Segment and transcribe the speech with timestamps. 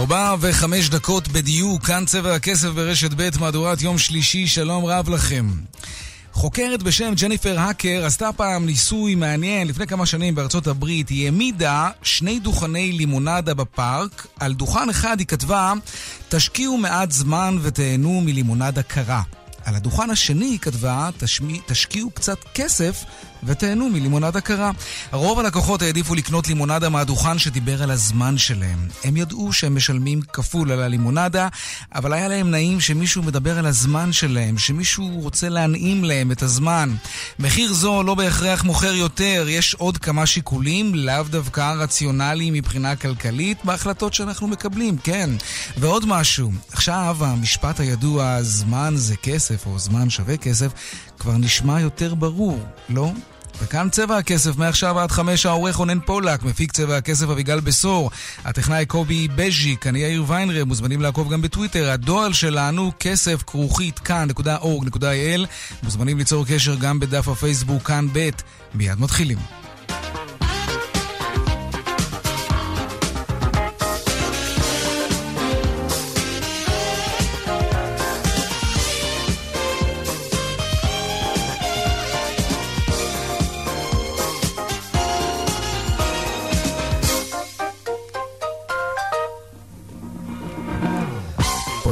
[0.00, 5.50] ארבע וחמש דקות בדיוק, כאן צבע הכסף ברשת ב', מהדורת יום שלישי, שלום רב לכם.
[6.32, 11.08] חוקרת בשם ג'ניפר האקר עשתה פעם ניסוי מעניין לפני כמה שנים בארצות הברית.
[11.08, 14.26] היא העמידה שני דוכני לימונדה בפארק.
[14.38, 15.72] על דוכן אחד היא כתבה,
[16.28, 19.22] תשקיעו מעט זמן ותהנו מלימונדה קרה.
[19.64, 21.10] על הדוכן השני היא כתבה,
[21.66, 23.04] תשקיעו קצת כסף
[23.44, 24.70] ותהנו מלימונדה קרה.
[25.12, 28.88] רוב הלקוחות העדיפו לקנות לימונדה מהדוכן שדיבר על הזמן שלהם.
[29.04, 31.48] הם ידעו שהם משלמים כפול על הלימונדה,
[31.94, 36.94] אבל היה להם נעים שמישהו מדבר על הזמן שלהם, שמישהו רוצה להנעים להם את הזמן.
[37.38, 43.64] מחיר זו לא בהכרח מוכר יותר, יש עוד כמה שיקולים, לאו דווקא רציונליים מבחינה כלכלית,
[43.64, 45.30] בהחלטות שאנחנו מקבלים, כן.
[45.76, 50.72] ועוד משהו, עכשיו המשפט הידוע, זמן זה כסף, או זמן שווה כסף,
[51.20, 53.12] כבר נשמע יותר ברור, לא?
[53.62, 58.10] וכאן צבע הכסף, מעכשיו עד חמש העורך רונן פולק, מפיק צבע הכסף אביגל בשור,
[58.44, 65.46] הטכנאי קובי בז'יק, אני יאיר ויינרב, מוזמנים לעקוב גם בטוויטר, הדואל שלנו כסף כרוכית כאן.org.il,
[65.82, 68.30] מוזמנים ליצור קשר גם בדף הפייסבוק כאן ב',
[68.74, 69.38] מיד מתחילים.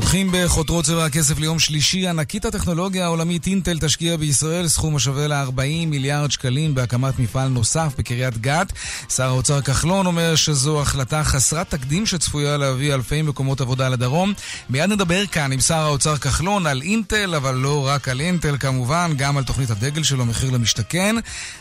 [0.08, 2.08] פותחים בחותרות צבע הכסף ליום שלישי.
[2.08, 8.38] ענקית הטכנולוגיה העולמית אינטל תשקיע בישראל סכום השווה ל-40 מיליארד שקלים בהקמת מפעל נוסף בקריית
[8.38, 8.72] גת.
[9.08, 14.32] שר האוצר כחלון אומר שזו החלטה חסרת תקדים שצפויה להביא אלפי מקומות עבודה לדרום.
[14.70, 19.12] מיד נדבר כאן עם שר האוצר כחלון על אינטל, אבל לא רק על אינטל כמובן,
[19.16, 21.16] גם על תוכנית הדגל שלו, מחיר למשתכן.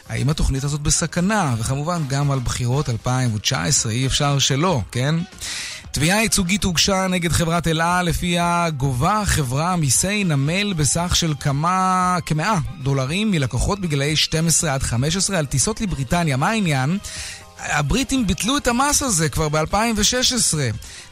[0.10, 1.56] האם התוכנית הזאת בסכנה?
[1.60, 5.16] וכמובן גם על בחירות 2019, אי אפשר שלא, כן?
[5.98, 12.18] תביעה ייצוגית הוגשה נגד חברת אל על, לפיה גובה החברה מיסי נמל בסך של כמה,
[12.26, 16.38] כמאה דולרים מלקוחות בגילאי 12 עד 15 על טיסות לבריטניה.
[16.38, 16.98] מה העניין?
[17.60, 20.58] הבריטים ביטלו את המס הזה כבר ב-2016.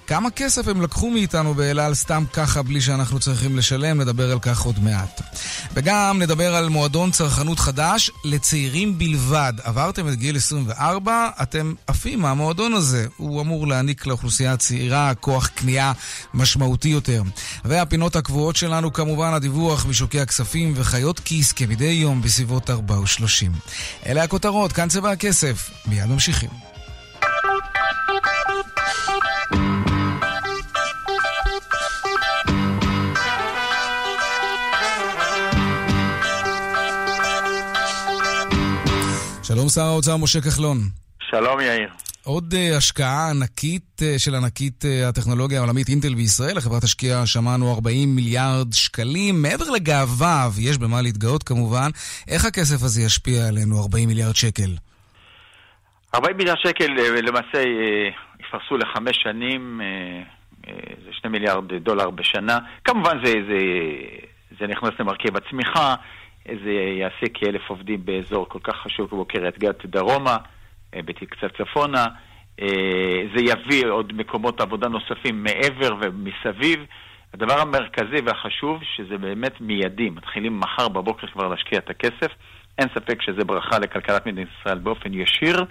[0.08, 4.62] כמה כסף הם לקחו מאיתנו באלעל סתם ככה בלי שאנחנו צריכים לשלם, נדבר על כך
[4.62, 5.22] עוד מעט.
[5.74, 9.54] וגם נדבר על מועדון צרכנות חדש לצעירים בלבד.
[9.64, 13.08] עברתם את גיל 24, אתם עפים מהמועדון הזה.
[13.18, 15.92] הוא אמור להעניק לאוכלוסייה הצעירה כוח קנייה
[16.34, 17.22] משמעותי יותר.
[17.66, 23.70] והפינות הקבועות שלנו כמובן הדיווח משוקי הכספים וחיות כיס כמדי יום בסביבות 4 ו-30.
[24.06, 25.70] אלה הכותרות, כאן צבע הכסף.
[25.88, 26.75] מיד ממשיכים.
[39.56, 40.78] שלום שר האוצר משה כחלון.
[41.20, 41.90] שלום יאיר.
[42.24, 46.58] עוד uh, השקעה ענקית uh, של ענקית uh, הטכנולוגיה העולמית אינטל בישראל.
[46.58, 49.42] החברה תשקיע, שמענו, 40 מיליארד שקלים.
[49.42, 51.90] מעבר לגאווה, ויש במה להתגאות כמובן,
[52.28, 54.72] איך הכסף הזה ישפיע עלינו, 40 מיליארד שקל?
[56.16, 56.88] 40 מיליארד שקל
[57.28, 57.60] למעשה
[58.40, 59.82] יפרסו לחמש שנים,
[61.06, 62.58] זה 2 מיליארד דולר בשנה.
[62.84, 63.60] כמובן זה, זה,
[64.60, 65.96] זה נכנס למרכיב הצמיחה.
[66.46, 70.38] זה יעשה כאלף עובדים באזור כל כך חשוב כמו קריית גת דרומה,
[70.94, 72.06] אה, קצת צפונה.
[72.62, 76.80] אה, זה יביא עוד מקומות עבודה נוספים מעבר ומסביב.
[77.34, 82.32] הדבר המרכזי והחשוב, שזה באמת מיידי, מתחילים מחר בבוקר כבר להשקיע את הכסף.
[82.80, 85.66] אין ספק שזה ברכה לכלכלת מדינת ישראל באופן ישיר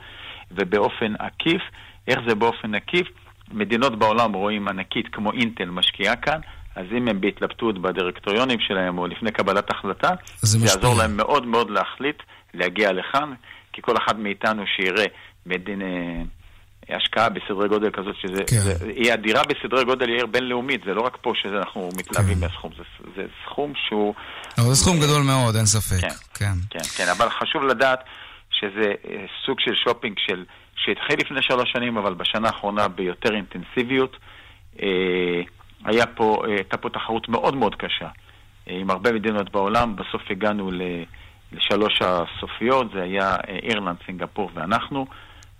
[0.50, 1.62] ובאופן עקיף.
[2.08, 3.08] איך זה באופן עקיף?
[3.52, 6.40] מדינות בעולם רואים ענקית כמו אינטל משקיעה כאן,
[6.76, 11.46] אז אם הם בהתלבטות בדירקטוריונים שלהם או לפני קבלת החלטה, זה, זה יעזור להם מאוד
[11.46, 12.22] מאוד להחליט
[12.54, 13.32] להגיע לכאן,
[13.72, 15.06] כי כל אחד מאיתנו שיראה
[15.46, 18.60] מדין אה, השקעה בסדרי גודל כזאת, שזה כן.
[18.60, 22.40] זה, היא אדירה בסדרי גודל עיר בינלאומית, זה לא רק פה שאנחנו מתלהבים כן.
[22.40, 22.82] מהסכום, זה,
[23.16, 24.14] זה סכום שהוא...
[24.58, 26.00] אבל זה סכום גדול מאוד, אין ספק.
[26.00, 28.04] כן, כן, כן, כן, אבל חשוב לדעת
[28.50, 30.44] שזה אה, סוג של שופינג של,
[30.76, 34.16] שהתחיל לפני שלוש שנים, אבל בשנה האחרונה ביותר אינטנסיביות.
[34.82, 35.42] אה,
[35.84, 38.08] היה פה, אה, הייתה פה תחרות מאוד מאוד קשה
[38.68, 39.96] אה, עם הרבה מדינות בעולם.
[39.96, 40.70] בסוף הגענו
[41.52, 45.06] לשלוש הסופיות, זה היה אה, אירלנד, סינגפור ואנחנו,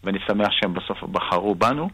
[0.05, 1.89] ואני שמח שהם בסוף בחרו בנו.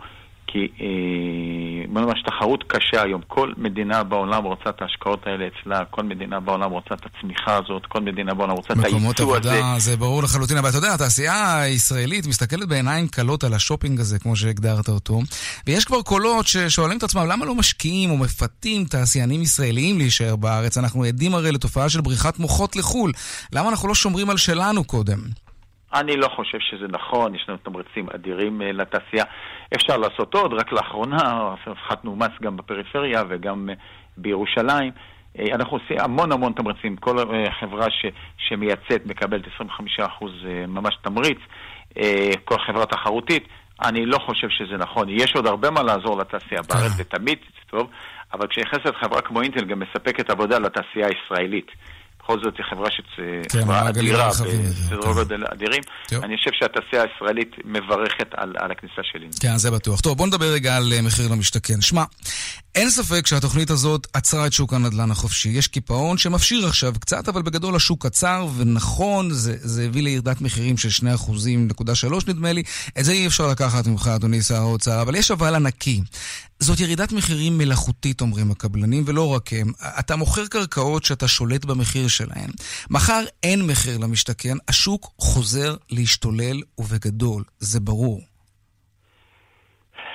[0.52, 3.20] כי אה, בוא נאמר שתחרות קשה היום.
[3.28, 7.86] כל מדינה בעולם רוצה את ההשקעות האלה אצלה, כל מדינה בעולם רוצה את הצמיחה הזאת,
[7.86, 8.96] כל מדינה בעולם רוצה את הייצוא הזה.
[8.96, 14.00] מקומות עבודה, זה ברור לחלוטין, אבל אתה יודע, התעשייה הישראלית מסתכלת בעיניים כלות על השופינג
[14.00, 15.20] הזה, כמו שהגדרת אותו,
[15.66, 20.78] ויש כבר קולות ששואלים את עצמם, למה לא משקיעים או מפתים תעשיינים ישראליים להישאר בארץ?
[20.78, 23.12] אנחנו עדים הרי לתופעה של בריחת מוחות לחו"ל.
[23.52, 25.49] למה אנחנו לא שומרים על שלנו קודם?
[25.94, 29.24] אני לא חושב שזה נכון, יש לנו תמריצים אדירים אה, לתעשייה.
[29.74, 31.16] אפשר לעשות עוד, רק לאחרונה
[31.66, 33.74] הפחתנו מס גם בפריפריה וגם אה,
[34.16, 34.92] בירושלים.
[35.38, 36.96] אה, אנחנו עושים המון המון תמריצים.
[36.96, 37.16] כל
[37.60, 38.06] חברה ש,
[38.36, 39.42] שמייצאת מקבלת
[40.00, 40.00] 25%
[40.68, 41.38] ממש תמריץ.
[42.44, 43.48] כל חברה תחרותית.
[43.82, 45.08] אני לא חושב שזה נכון.
[45.08, 47.38] יש עוד הרבה מה לעזור לתעשייה בארץ, זה תמיד
[47.70, 47.90] טוב,
[48.32, 51.70] אבל כשנכנסת חברה כמו אינטל גם מספקת עבודה לתעשייה הישראלית.
[52.22, 55.12] בכל זאת היא חברה שצריכה אדירה, בסדר כן.
[55.12, 55.82] גודל אדירים.
[56.12, 59.38] אני חושב שהתעשייה הישראלית מברכת על, על הכניסה של אינטל.
[59.40, 60.00] כן, זה בטוח.
[60.00, 61.80] טוב, בוא נדבר רגע על אה, מחיר למשתכן.
[61.80, 62.04] שמע,
[62.74, 65.48] אין ספק שהתוכנית הזאת עצרה את שוק הנדל"ן החופשי.
[65.48, 70.76] יש קיפאון שמפשיר עכשיו קצת, אבל בגדול השוק עצר, ונכון, זה, זה הביא לירידת מחירים
[70.76, 72.62] של 2.3 נדמה לי.
[72.98, 76.00] את זה אי אפשר לקחת ממך, אדוני שר האוצר, אבל יש אבל ענקי.
[76.62, 79.68] זאת ירידת מחירים מלאכותית, אומרים הקבלנים, ולא רק הם.
[80.00, 82.50] אתה מוכר קרקעות שאתה שולט במחיר שלהן.
[82.90, 88.20] מחר אין מחיר למשתכן, השוק חוזר להשתולל ובגדול, זה ברור.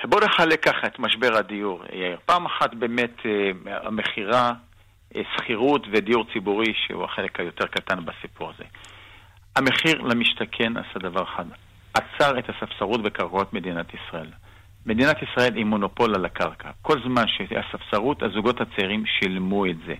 [0.04, 2.18] בוא נחלק ככה את משבר הדיור, יאיר.
[2.26, 3.30] פעם אחת באמת אה,
[3.86, 4.52] המכירה,
[5.16, 8.64] אה, שכירות ודיור ציבורי, שהוא החלק היותר קטן בסיפור הזה.
[9.56, 11.44] המחיר למשתכן עשה דבר אחד,
[11.94, 14.30] עצר את הספסרות בקרקעות מדינת ישראל.
[14.86, 16.70] מדינת ישראל היא מונופול על הקרקע.
[16.82, 19.94] כל זמן שהספסרות, הזוגות הצעירים שילמו את זה.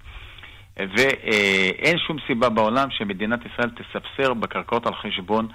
[0.77, 5.49] ואין שום סיבה בעולם שמדינת ישראל תספסר בקרקעות על חשבון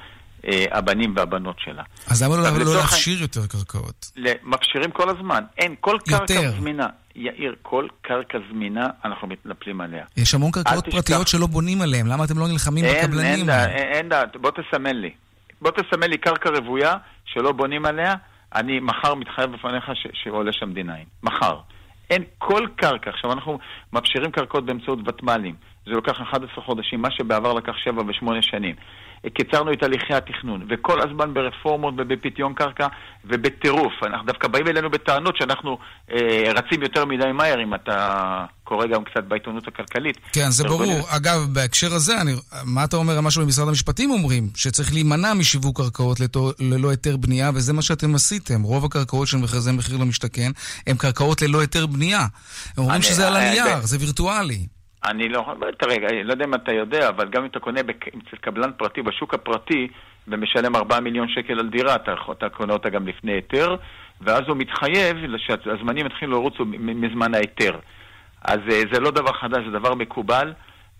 [0.48, 1.84] אה, הבנים והבנות שלה.
[2.08, 4.12] אז למה לא, לא להפשיר יותר קרקעות?
[4.44, 5.44] מפשירים כל הזמן.
[5.58, 6.52] אין, כל קרקע יותר.
[6.60, 6.88] זמינה.
[7.16, 10.06] יאיר, כל קרקע זמינה, אנחנו מתנפלים עליה.
[10.18, 13.50] יש המון קרקעות פרטיות שלא בונים עליהן, למה אתם לא נלחמים אין, בקבלנים?
[13.50, 15.12] אין, אין, אין דעת, בוא תסמן לי.
[15.62, 16.94] בוא תסמן לי קרקע רוויה
[17.26, 18.16] שלא בונים עליה,
[18.56, 20.90] אני מחר מתחייב בפניך שעולה שם D9.
[21.24, 21.60] מחר.
[22.10, 23.10] אין כל קרקע.
[23.10, 23.60] עכשיו, אנחנו
[23.94, 25.56] מפשירים קרקעות באמצעות ותמ"לים.
[25.86, 28.76] זה לוקח 11 חודשים, מה שבעבר לקח 7 ו-8 שנים.
[29.30, 32.88] קיצרנו את הליכי התכנון, וכל הזמן ברפורמות ובפיתיון קרקע
[33.26, 33.94] ובטירוף.
[34.04, 35.78] אנחנו דווקא באים אלינו בטענות שאנחנו
[36.12, 40.18] אה, רצים יותר מדי מהר, אם אתה קורא גם קצת בעיתונות הכלכלית.
[40.34, 40.84] כן, זה ברור.
[40.84, 41.02] בני...
[41.08, 42.32] אגב, בהקשר הזה, אני,
[42.66, 44.50] מה אתה אומר על מה שבמשרד המשפטים אומרים?
[44.56, 48.62] שצריך להימנע משיווק קרקעות לתו, ללא היתר בנייה, וזה מה שאתם עשיתם.
[48.62, 50.52] רוב הקרקעות של מכרזי מחיר למשתכן
[50.88, 52.20] הן קרקעות ללא היתר בנייה.
[52.20, 52.28] הם
[52.78, 54.66] אומרים אני, שזה על אה, הנייר, אה, זה וירטואלי.
[55.06, 55.46] אני לא,
[55.78, 59.34] תראה, לא יודע אם אתה יודע, אבל גם אם אתה קונה אצל קבלן פרטי בשוק
[59.34, 59.88] הפרטי
[60.28, 63.76] ומשלם 4 מיליון שקל על דירה, אתה, אתה קונה אותה גם לפני היתר,
[64.22, 67.80] ואז הוא מתחייב שהזמנים יתחילו לרוץ מזמן ההיתר.
[68.42, 70.54] אז אה, זה לא דבר חדש, זה דבר מקובל.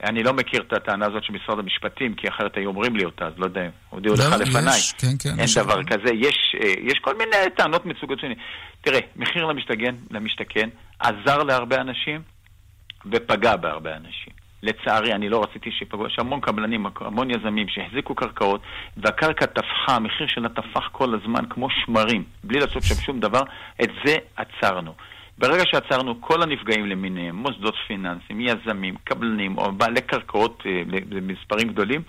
[0.04, 3.26] אני לא מכיר את הטענה הזאת של משרד המשפטים, כי אחרת היו אומרים לי אותה,
[3.26, 4.78] אז לא יודע, הודיעו לך לא, לפניי.
[4.78, 5.40] יש, כן, כן.
[5.40, 6.14] אין דבר כזה.
[6.14, 8.36] יש, אה, יש כל מיני טענות מסוגות שני.
[8.82, 10.70] תראה, מחיר למשתכן, למשתכן
[11.00, 12.22] עזר להרבה אנשים,
[13.06, 14.34] ופגע בהרבה אנשים.
[14.64, 18.62] לצערי, אני לא רציתי שיפגעו, יש המון קבלנים, המון יזמים שהחזיקו קרקעות,
[18.98, 23.42] והקרקע טפחה, המחיר שלה טפח כל הזמן כמו שמרים, בלי לעשות שם שום דבר,
[23.84, 24.94] את זה עצרנו.
[25.38, 32.02] ברגע שעצרנו, כל הנפגעים למיניהם, מוסדות פיננסיים, יזמים, קבלנים או בעלי קרקעות אה, במספרים גדולים,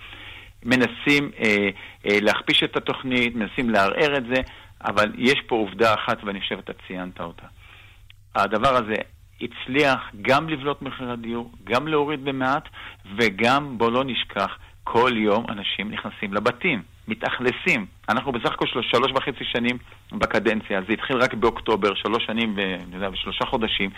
[0.65, 1.69] מנסים אה,
[2.09, 4.41] אה, להכפיש את התוכנית, מנסים לערער את זה,
[4.83, 7.45] אבל יש פה עובדה אחת, ואני חושב שאתה ציינת אותה.
[8.35, 8.95] הדבר הזה
[9.41, 12.69] הצליח גם לבלוט מחיר הדיור, גם להוריד במעט,
[13.17, 17.85] וגם, בוא לא נשכח, כל יום אנשים נכנסים לבתים, מתאכלסים.
[18.09, 19.77] אנחנו בסך הכל שלוש, שלוש וחצי שנים
[20.11, 22.55] בקדנציה, זה התחיל רק באוקטובר, שלוש שנים
[23.13, 23.89] ושלושה חודשים,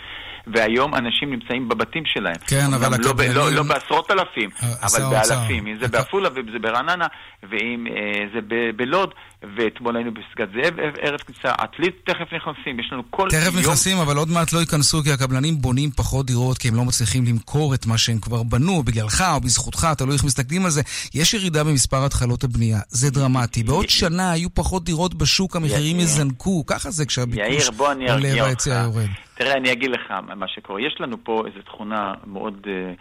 [0.46, 2.36] והיום אנשים נמצאים בבתים שלהם.
[2.46, 3.34] כן, אבל לא, הקבלנים...
[3.36, 5.66] לא, לא, לא בעשרות אלפים, אה, אבל באלפים.
[5.66, 7.06] אם זה בעפולה ואם זה ברעננה,
[7.50, 8.40] ואם אה, זה
[8.76, 9.14] בלוד,
[9.56, 13.52] ואתמול היינו בפסגת זאב, ערב כניסה, עתלית תכף נכנסים, יש לנו כל תכף יום...
[13.52, 16.84] תכף נכנסים, אבל עוד מעט לא ייכנסו, כי הקבלנים בונים פחות דירות, כי הם לא
[16.84, 20.82] מצליחים למכור את מה שהם כבר בנו, בגללך או בזכותך, תלוי איך מסתכלים על זה.
[21.14, 23.62] יש ירידה במספר התחלות הבנייה, זה דרמטי.
[23.62, 29.08] בעוד שנה היו פחות דירות בשוק, המחירים יזנקו, ככה זה כשהביקוש עולה והיצע יורד.
[29.34, 30.80] תראה, אני אגיד לך מה שקורה.
[30.80, 32.92] יש לנו פה איזו תכונה מאוד, אה,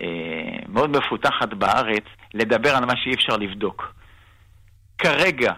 [0.00, 3.94] אה, מאוד מפותחת בארץ, לדבר על מה שאי אפשר לבדוק.
[4.98, 5.52] כרגע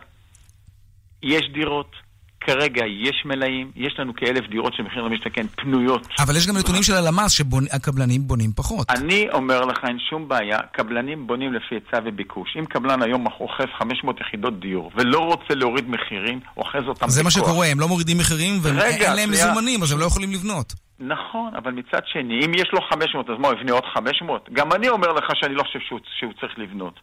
[1.23, 1.97] יש דירות,
[2.47, 6.07] כרגע יש מלאים, יש לנו כאלף דירות של מחיר למשתכן פנויות.
[6.19, 8.91] אבל יש גם נתונים של הלמ"ס שהקבלנים בונים פחות.
[8.91, 12.57] אני אומר לך, אין שום בעיה, קבלנים בונים לפי היצע וביקוש.
[12.59, 17.09] אם קבלן היום אוחז 500 יחידות דיור ולא רוצה להוריד מחירים, אוחז אותם בכוח.
[17.09, 20.73] זה מה שקורה, הם לא מורידים מחירים ואין להם מזומנים, אז הם לא יכולים לבנות.
[21.01, 24.49] נכון, אבל מצד שני, אם יש לו 500, אז מה, הוא יבנה עוד 500?
[24.53, 27.01] גם אני אומר לך שאני לא חושב שהוא, שהוא צריך לבנות.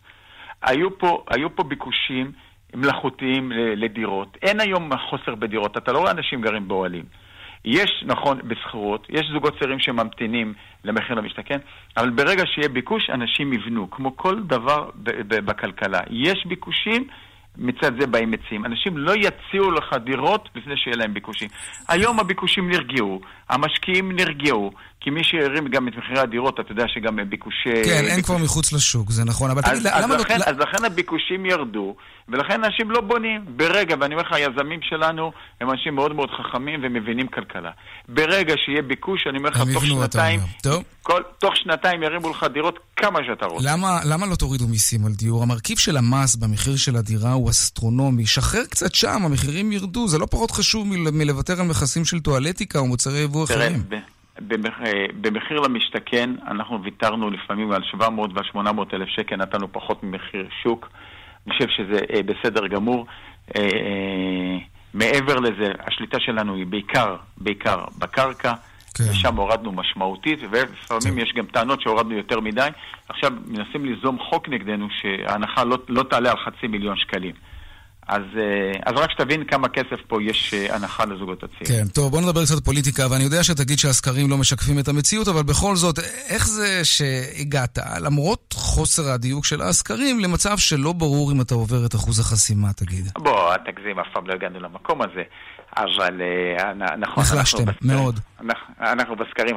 [0.62, 2.32] היו פה, היו פה ביקושים
[2.76, 4.38] מלאכותיים לדירות.
[4.42, 7.04] אין היום חוסר בדירות, אתה לא רואה אנשים גרים באוהלים.
[7.66, 11.58] יש, נכון, בשכירות, יש זוגות צעירים שממתינים למחיר למשתכן,
[11.98, 14.90] אבל ברגע שיהיה ביקוש, אנשים יבנו, כמו כל דבר
[15.28, 16.00] בכלכלה.
[16.10, 17.08] יש ביקושים,
[17.58, 18.66] מצד זה באים מציעים.
[18.66, 21.50] אנשים לא יציעו לך דירות לפני שיהיה להם ביקושים.
[21.88, 27.20] היום הביקושים נרגעו, המשקיעים נרגעו, כי מי שהרים גם את מחירי הדירות, אתה יודע שגם
[27.30, 27.70] ביקושי...
[27.70, 28.12] כן, ביקוש...
[28.12, 29.52] אין כבר מחוץ לשוק, זה נכון.
[29.52, 30.24] אבל תגיד, למה לא...
[30.46, 31.96] אז לכן הביקושים ירדו,
[32.30, 33.46] ולכן אנשים לא בונים.
[33.56, 35.32] ברגע, ואני אומר לך, היזמים שלנו
[35.62, 37.72] הם אנשים מאוד מאוד חכמים ומבינים כלכלה.
[38.10, 40.40] ברגע שיהיה ביקוש, אני אומר לך, תוך שנתיים...
[41.04, 43.72] כל, תוך שנתיים ירימו לך דירות כמה שאתה רוצה.
[43.72, 45.44] למה, למה לא תורידו מיסים על דיור?
[45.44, 48.26] המרכיב של המס במחיר של הדירה הוא אסטרונומי.
[48.26, 50.08] שחרר קצת שם, המחירים ירדו.
[50.08, 53.84] זה לא פחות חשוב מלוותר על מכסים של טואלטיקה או מוצרי יבוא אחרים.
[55.22, 60.90] במחיר למשתכן אנחנו ויתרנו לפעמים על 700 ועל 800 אלף שקל, נתנו פחות ממחיר שוק.
[61.48, 63.06] אני חושב שזה אה, בסדר גמור.
[63.56, 64.58] אה, אה,
[64.94, 68.54] מעבר לזה, השליטה שלנו היא בעיקר, בעיקר בקרקע.
[68.94, 69.04] כן.
[69.04, 72.68] ושם הורדנו משמעותית, ולפעמים יש גם טענות שהורדנו יותר מדי.
[73.10, 77.36] עכשיו מנסים ליזום חוק נגדנו שההנחה לא, לא תעלה על חצי מיליון שקלים.
[78.12, 81.86] אז, אה, אז רק שתבין כמה כסף פה יש אה, הנחה לזוגות הצעירים.
[81.86, 85.44] כן, טוב, בוא נדבר קצת פוליטיקה, ואני יודע שתגיד שהסקרים לא משקפים את המציאות, אבל
[85.44, 86.00] בכל זאת,
[86.30, 91.96] איך זה שהגעת, למרות חוסר הדיוק של הסקרים, למצב שלא ברור אם אתה עובר את
[91.96, 93.06] אחוז החסימה, תגיד?
[93.18, 95.24] בוא, תגזים, אף פעם לא הגענו למקום הזה.
[95.78, 98.20] אבל אה, נכון, נחלשתם מאוד.
[98.42, 99.56] אנחנו, אנחנו בסקרים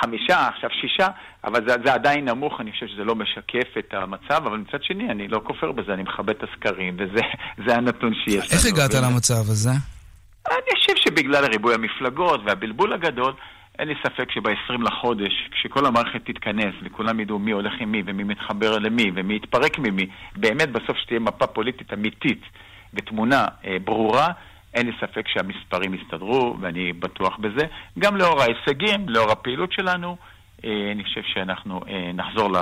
[0.00, 1.08] חמישה, עכשיו שישה,
[1.44, 5.10] אבל זה, זה עדיין נמוך, אני חושב שזה לא משקף את המצב, אבל מצד שני,
[5.10, 8.44] אני לא כופר בזה, אני מכבד את הסקרים, וזה הנתון שיש לנו.
[8.52, 9.70] איך הגעת למצב הזה?
[10.50, 13.32] אני חושב שבגלל ריבוי המפלגות והבלבול הגדול,
[13.78, 18.24] אין לי ספק שב-20 לחודש, כשכל המערכת תתכנס וכולם ידעו מי הולך עם מי ומי
[18.24, 20.06] מתחבר למי ומי יתפרק ממי,
[20.36, 22.40] באמת בסוף שתהיה מפה פוליטית אמיתית
[22.94, 24.28] ותמונה אה, ברורה,
[24.78, 27.66] אין לי ספק שהמספרים יסתדרו, ואני בטוח בזה.
[27.98, 30.16] גם לאור ההישגים, לאור הפעילות שלנו,
[30.64, 32.58] אה, אני חושב שאנחנו אה, נחזור, ל...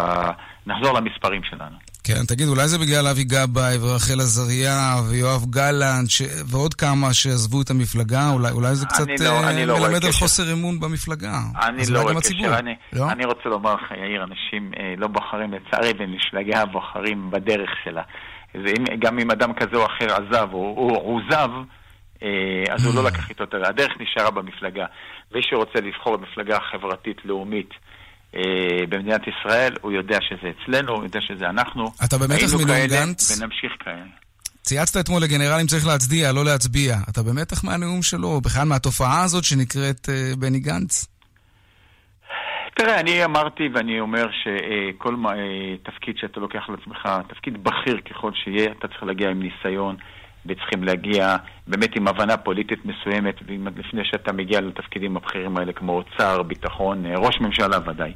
[0.67, 1.77] נחזור למספרים שלנו.
[2.05, 6.23] כן, תגיד, אולי זה בגלל אבי גבאי ורחל עזריה ויואב גלנט ש...
[6.51, 8.31] ועוד כמה שעזבו את המפלגה?
[8.33, 11.39] אולי, אולי זה קצת לא, uh, לא מלמד על חוסר אמון במפלגה.
[11.63, 12.59] אני לא רואה קשר.
[12.59, 13.11] אני, לא?
[13.11, 18.03] אני רוצה לומר לך, יאיר, אנשים אה, לא בוחרים לצערי במפלגה, בוחרים בדרך שלה.
[18.55, 21.63] אם, גם אם אדם כזה או אחר עזב או עוזב, אה,
[22.71, 24.87] אז הוא לא לקח איתו את הדרך, נשארה במפלגה.
[25.35, 27.71] מי שרוצה לבחור במפלגה חברתית-לאומית
[28.35, 31.93] אה, במדינת ישראל, הוא יודע שזה אצלנו, הוא יודע שזה אנחנו.
[32.05, 33.41] אתה במתח מלון גנץ?
[33.41, 34.05] ונמשיך כאלה.
[34.63, 36.97] צייצת אתמול לגנרלים צריך להצדיע, לא להצביע.
[37.11, 41.07] אתה במתח מהנאום שלו, בכלל מהתופעה הזאת שנקראת uh, בני גנץ?
[42.77, 45.15] תראה, אני אמרתי ואני אומר שכל
[45.83, 49.97] תפקיד שאתה לוקח על עצמך, תפקיד בכיר ככל שיהיה, אתה צריך להגיע עם ניסיון.
[50.49, 53.35] וצריכים להגיע באמת עם הבנה פוליטית מסוימת,
[53.77, 58.13] לפני שאתה מגיע לתפקידים הבכירים האלה כמו אוצר, ביטחון, אה, ראש ממשלה ודאי.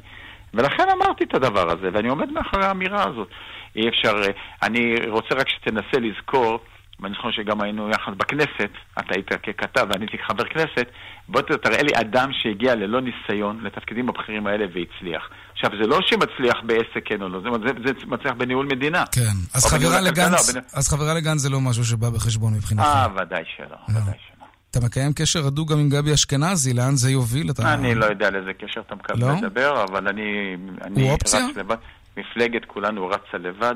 [0.53, 3.27] ולכן אמרתי את הדבר הזה, ואני עומד מאחורי האמירה הזאת.
[3.75, 4.27] אי אפשר, אה,
[4.63, 6.59] אני רוצה רק שתנסה לזכור,
[6.99, 10.87] ואני זוכר שגם היינו יחד בכנסת, אתה היית ככתב ואני הייתי כחבר כנסת,
[11.27, 15.29] בוא תראה לי אדם שהגיע ללא ניסיון לתפקידים הבכירים האלה והצליח.
[15.63, 19.03] עכשיו, זה לא שמצליח בעסק כן או לא, זה, זה, זה מצליח בניהול מדינה.
[19.11, 19.21] כן,
[19.53, 20.61] אז חברה, לגנץ, בנ...
[20.73, 22.85] אז חברה לגנץ זה לא משהו שבא בחשבון מבחינתך.
[22.85, 23.75] אה, ודאי שלא, לא.
[23.89, 24.45] ודאי שלא.
[24.71, 27.51] אתה מקיים קשר הדוק גם עם גבי אשכנזי, לאן זה יוביל?
[27.51, 27.73] אתה...
[27.73, 29.33] אני לא יודע על איזה קשר אתה מקבל לא?
[29.33, 31.75] לדבר, אבל אני, אני רץ לבד.
[32.17, 33.75] מפלגת כולנו רצה לבד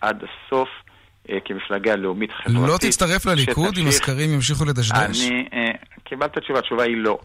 [0.00, 0.68] עד הסוף.
[1.30, 2.68] אה, כמפלגה לאומית חברתית.
[2.68, 3.82] לא תצטרף לליכוד שתמשיך...
[3.82, 5.26] אם הסקרים ימשיכו לדשדש?
[5.26, 5.72] אני אה,
[6.04, 7.18] קיבלת תשובה, התשובה היא לא.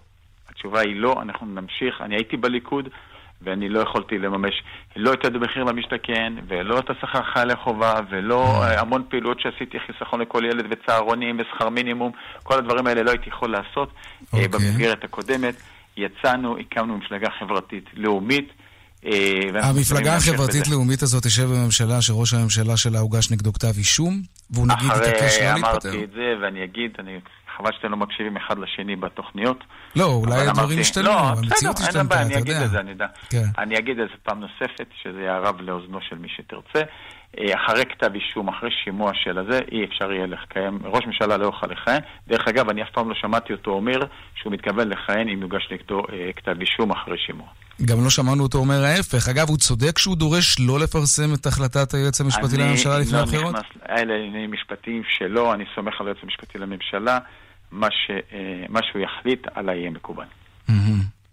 [0.50, 2.02] התשובה היא לא, אנחנו נמשיך.
[2.02, 2.90] אני הייתי בליכוד,
[3.44, 4.64] ואני לא יכולתי לממש
[4.96, 8.76] לא את המחיר למשתכן, ולא את השכר חיילי חובה, ולא אה.
[8.76, 12.12] אה, המון פעילות שעשיתי, חיסכון לכל ילד וצהרונים ושכר מינימום,
[12.44, 14.48] כל הדברים האלה לא הייתי יכול לעשות אה, אוקיי.
[14.48, 15.56] במסגרת הקודמת.
[15.98, 18.50] יצאנו, הקמנו מפלגה חברתית לאומית.
[19.64, 25.38] המפלגה החברתית-לאומית הזאת תשב בממשלה שראש הממשלה שלה הוגש נגדו כתב אישום, והוא נגיד יתעקש
[25.42, 25.78] לא להתפטר.
[25.78, 27.20] אחרי אמרתי את זה, ואני אגיד, אני
[27.62, 29.64] חבל שאתם לא מקשיבים אחד לשני בתוכניות.
[29.96, 32.22] לא, אולי הדברים השתנו, לא, המציאות השתנתה, אתה יודע.
[32.22, 33.08] אני אגיד את זה, אני יודע.
[33.30, 33.44] כן.
[33.58, 36.82] אני אגיד את זה פעם נוספת, שזה יערב לאוזנו של מי שתרצה.
[37.40, 41.46] אה, אחרי כתב אישום, אחרי שימוע של הזה, אי אפשר יהיה לקיים, ראש ממשלה לא
[41.46, 42.00] יוכל לכהן.
[42.28, 44.00] דרך אגב, אני אף פעם לא שמעתי אותו אומר
[44.36, 47.48] שהוא מתכוון לכהן אם יוגש נגדו אה, כתב אישום אחרי שימוע.
[47.86, 49.30] גם לא שמענו אותו אומר ההפך.
[49.30, 53.46] אגב, הוא צודק שהוא דורש לא לפרסם את החלטת היועץ המשפטי לממשלה לפני לא הבחירות?
[53.46, 57.20] אני לא נכנס, אלה עניינים משפטיים שלו, אני סומך על היועץ המשפטי לממשלה.
[57.72, 60.26] מה, ש, אה, מה שהוא יחליט עליי יהיה מקובל.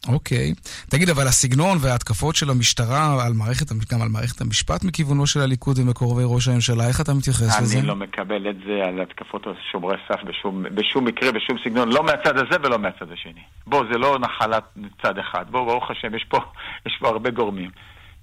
[0.08, 0.52] אוקיי.
[0.90, 5.78] תגיד, אבל הסגנון וההתקפות של המשטרה על מערכת, גם על מערכת המשפט מכיוונו של הליכוד
[5.78, 7.78] ומקורבי ראש הממשלה, איך אתה מתייחס אני לזה?
[7.78, 11.88] אני לא מקבל את זה על התקפות על שומרי סף בשום, בשום מקרה, בשום סגנון,
[11.92, 13.40] לא מהצד הזה ולא מהצד השני.
[13.66, 14.64] בוא, זה לא נחלת
[15.02, 15.44] צד אחד.
[15.50, 16.38] בוא, ברוך השם, יש פה,
[16.86, 17.70] יש פה הרבה גורמים.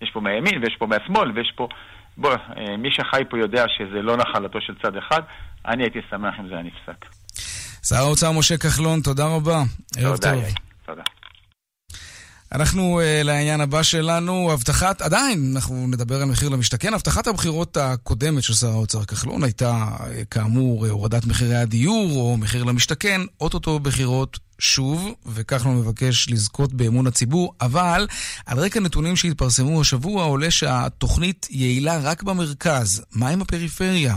[0.02, 1.68] יש פה מהימין ויש פה מהשמאל ויש פה...
[2.18, 5.22] בוא, אה, מי שחי פה יודע שזה לא נחלתו של צד אחד,
[5.66, 7.06] אני הייתי שמח אם זה היה נפסק.
[7.88, 9.64] שר האוצר משה כחלון, תודה רבה.
[9.98, 10.44] ערב טוב.
[10.86, 11.02] תודה.
[12.52, 16.94] אנחנו uh, לעניין הבא שלנו, הבטחת, עדיין, אנחנו נדבר על מחיר למשתכן.
[16.94, 20.02] הבטחת הבחירות הקודמת של שר האוצר כחלון הייתה, uh,
[20.32, 27.08] כאמור, uh, הורדת מחירי הדיור או מחיר למשתכן, אוטוטו בחירות שוב, וכחלון מבקש לזכות באמון
[27.08, 28.08] הציבור, אבל
[28.46, 33.02] על רקע נתונים שהתפרסמו השבוע עולה שהתוכנית יעילה רק במרכז.
[33.12, 34.16] מה עם הפריפריה?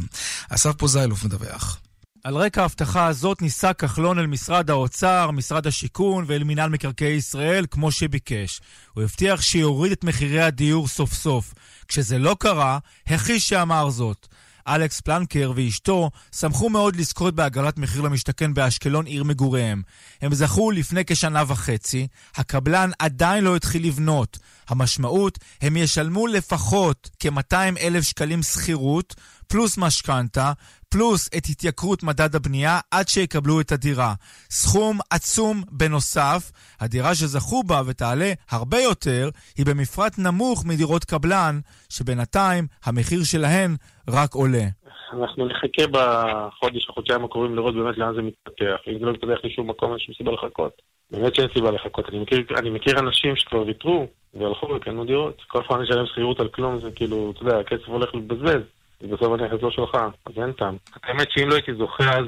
[0.48, 1.78] אסף פוזיילוף מדווח.
[2.24, 7.66] על רקע ההבטחה הזאת ניסה כחלון אל משרד האוצר, משרד השיכון ואל מינהל מקרקעי ישראל
[7.70, 8.60] כמו שביקש.
[8.94, 11.54] הוא הבטיח שיוריד את מחירי הדיור סוף סוף.
[11.88, 14.26] כשזה לא קרה, הכחיש שאמר זאת.
[14.68, 19.82] אלכס פלנקר ואשתו שמחו מאוד לזכות בהגרלת מחיר למשתכן באשקלון עיר מגוריהם.
[20.22, 22.06] הם זכו לפני כשנה וחצי,
[22.36, 24.38] הקבלן עדיין לא התחיל לבנות.
[24.68, 29.14] המשמעות, הם ישלמו לפחות כ-200 אלף שקלים שכירות,
[29.52, 30.52] פלוס משכנתה,
[30.88, 34.14] פלוס את התייקרות מדד הבנייה עד שיקבלו את הדירה.
[34.50, 39.28] סכום עצום בנוסף, הדירה שזכו בה ותעלה הרבה יותר,
[39.58, 43.76] היא במפרט נמוך מדירות קבלן, שבינתיים המחיר שלהן
[44.10, 44.64] רק עולה.
[45.12, 48.78] אנחנו נחכה בחודש, החודשיים הקרובים לראות באמת לאן זה מתפתח.
[48.88, 50.72] אם זה לא מתפתח לשום מקום, אין שום סיבה לחכות.
[51.10, 52.08] באמת שאין סיבה לחכות.
[52.08, 55.42] אני מכיר, אני מכיר אנשים שכבר ויתרו והלכו וקנו דירות.
[55.46, 58.62] כל פעם לשלם שכירות על כלום זה כאילו, אתה יודע, הכסף הולך לבזבז.
[59.02, 59.94] ובסוף הנכס לא שלך,
[60.26, 60.76] אז אין טעם.
[61.02, 62.26] האמת שאם לא הייתי זוכה אז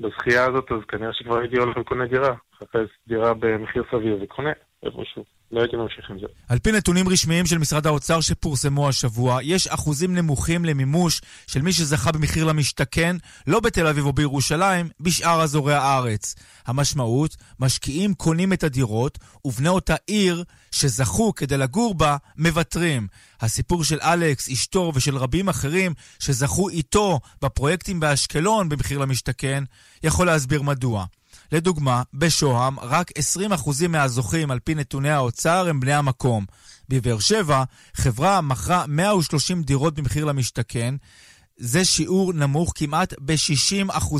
[0.00, 2.34] בזכייה הזאת, אז כנראה שכבר הייתי הולך וקונה דירה.
[2.52, 5.24] מחפש דירה במחיר סביר וקונה איפשהו.
[5.52, 6.26] לא הייתי ממשיך עם זה.
[6.48, 11.72] על פי נתונים רשמיים של משרד האוצר שפורסמו השבוע, יש אחוזים נמוכים למימוש של מי
[11.72, 16.34] שזכה במחיר למשתכן, לא בתל אביב או בירושלים, בשאר אזורי הארץ.
[16.66, 23.06] המשמעות, משקיעים קונים את הדירות, ובני אותה עיר שזכו כדי לגור בה, מוותרים.
[23.40, 29.64] הסיפור של אלכס, אשתו ושל רבים אחרים שזכו איתו בפרויקטים באשקלון במחיר למשתכן,
[30.02, 31.04] יכול להסביר מדוע.
[31.52, 36.44] לדוגמה, בשוהם רק 20% מהזוכים על פי נתוני האוצר הם בני המקום.
[36.88, 40.94] בבאר שבע, חברה מכרה 130 דירות במחיר למשתכן.
[41.56, 44.14] זה שיעור נמוך כמעט ב-60%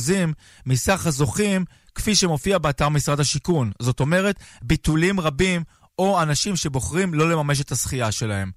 [0.66, 3.70] מסך הזוכים, כפי שמופיע באתר משרד השיכון.
[3.78, 5.62] זאת אומרת, ביטולים רבים
[5.98, 8.50] או אנשים שבוחרים לא לממש את הזכייה שלהם.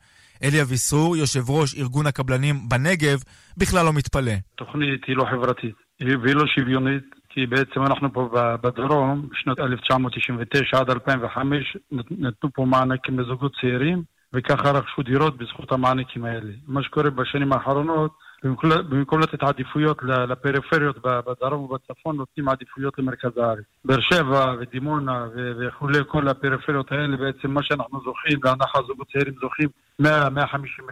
[0.43, 3.23] אלי אביסרור, יושב ראש ארגון הקבלנים בנגב,
[3.57, 4.33] בכלל לא מתפלא.
[4.55, 8.29] תוכנית היא לא חברתית, והיא לא שוויונית, כי בעצם אנחנו פה
[8.61, 16.25] בדרום, בשנות 1999 עד 2005, נתנו פה מענקים לזוגות צעירים, וככה רכשו דירות בזכות המענקים
[16.25, 16.51] האלה.
[16.67, 18.11] מה שקורה בשנים האחרונות,
[18.89, 23.63] במקום לתת עדיפויות לפריפריות בדרום ובצפון, נותנים עדיפויות למרכז הארץ.
[23.85, 25.25] באר שבע ודימונה
[25.59, 29.69] וכולי, כל הפריפריות האלה, בעצם מה שאנחנו זוכים, להנחה זוגות צעירים זוכים
[30.01, 30.05] 100-150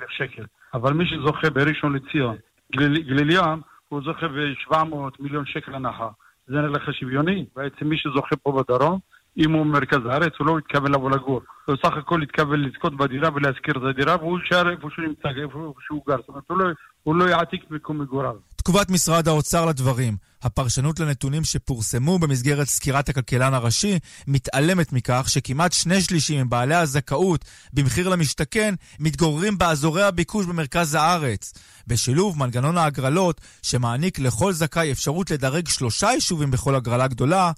[0.02, 0.44] אלף שקל.
[0.74, 2.36] אבל מי שזוכה בראשון לציון,
[2.76, 6.08] גליל ים, הוא זוכה ב-700 מיליון שקל הנחה.
[6.48, 7.46] זה נראה לך שוויוני?
[7.56, 9.00] בעצם מי שזוכה פה בדרום,
[9.38, 11.42] אם הוא במרכז הארץ, הוא לא התכוון לבוא לגור.
[11.66, 15.74] הוא סך הכל התכוון לזכות בדירה ולהשכיר את הדירה, והוא יישאר איפה שהוא נמצא, איפה
[15.80, 16.18] שהוא גר.
[16.18, 16.66] זאת אומרת, הוא לא,
[17.08, 18.34] הוא לא יעתיק מקום מגוריו.
[18.56, 20.18] תגובת משרד האוצר לדברים.
[20.42, 28.10] הפרשנות לנתונים שפורסמו במסגרת סקירת הכלכלן הראשי מתעלמת מכך שכמעט שני שלישים מבעלי הזכאות במחיר
[28.10, 31.54] למשתכן מתגוררים באזורי הביקוש במרכז הארץ.
[31.88, 37.52] בשילוב מנגנון ההגרלות שמעניק לכל זכאי אפשרות לדרג שלושה יישובים בכל הגרלה גדולה,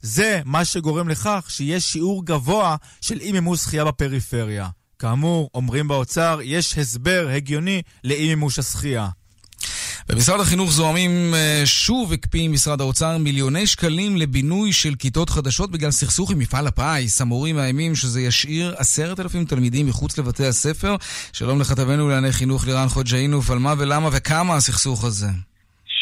[0.00, 4.68] זה מה שגורם לכך שיש שיעור גבוה של אי מימוש זכייה בפריפריה.
[4.98, 9.08] כאמור, אומרים באוצר, יש הסבר הגיוני לאי מימוש הזכייה.
[10.08, 16.30] במשרד החינוך זוהמים שוב הקפיא משרד האוצר מיליוני שקלים לבינוי של כיתות חדשות בגלל סכסוך
[16.30, 17.20] עם מפעל הפיס.
[17.20, 20.96] המורים מאיימים שזה ישאיר עשרת אלפים תלמידים מחוץ לבתי הספר.
[21.32, 25.26] שלום לכתבנו לענייני חינוך לירן חוג'אינוף, על מה ולמה וכמה הסכסוך הזה.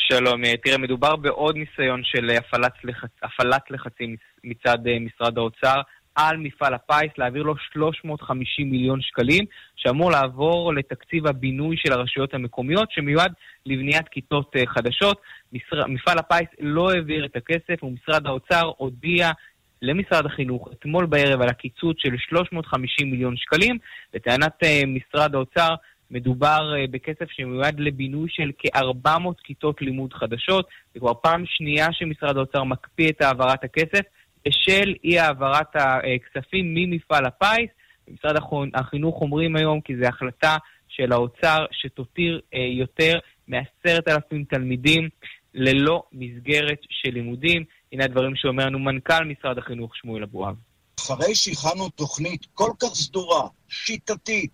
[0.09, 3.11] שלום, תראה, מדובר בעוד ניסיון של הפעלת, לחצ...
[3.23, 5.81] הפעלת לחצים מצד משרד האוצר
[6.15, 9.45] על מפעל הפיס, להעביר לו 350 מיליון שקלים,
[9.77, 13.33] שאמור לעבור לתקציב הבינוי של הרשויות המקומיות, שמיועד
[13.67, 15.21] לבניית כיתות חדשות.
[15.53, 15.87] משר...
[15.87, 19.31] מפעל הפיס לא העביר את הכסף, ומשרד האוצר הודיע
[19.83, 23.79] למשרד החינוך אתמול בערב על הקיצוץ של 350 מיליון שקלים.
[24.15, 25.75] לטענת משרד האוצר,
[26.11, 30.69] מדובר בכסף שמיועד לבינוי של כ-400 כיתות לימוד חדשות.
[30.95, 34.01] זה כבר פעם שנייה שמשרד האוצר מקפיא את העברת הכסף.
[34.47, 37.71] בשל אי העברת הכספים ממפעל הפיס.
[38.09, 38.37] משרד
[38.75, 40.57] החינוך אומרים היום כי זו החלטה
[40.89, 42.41] של האוצר שתותיר
[42.79, 45.09] יותר מעשרת אלפים תלמידים
[45.55, 47.65] ללא מסגרת של לימודים.
[47.93, 50.55] הנה הדברים שאומר לנו מנכ"ל משרד החינוך שמואל אבואב.
[50.99, 54.51] אחרי שהכנו תוכנית כל כך סדורה, שיטתית,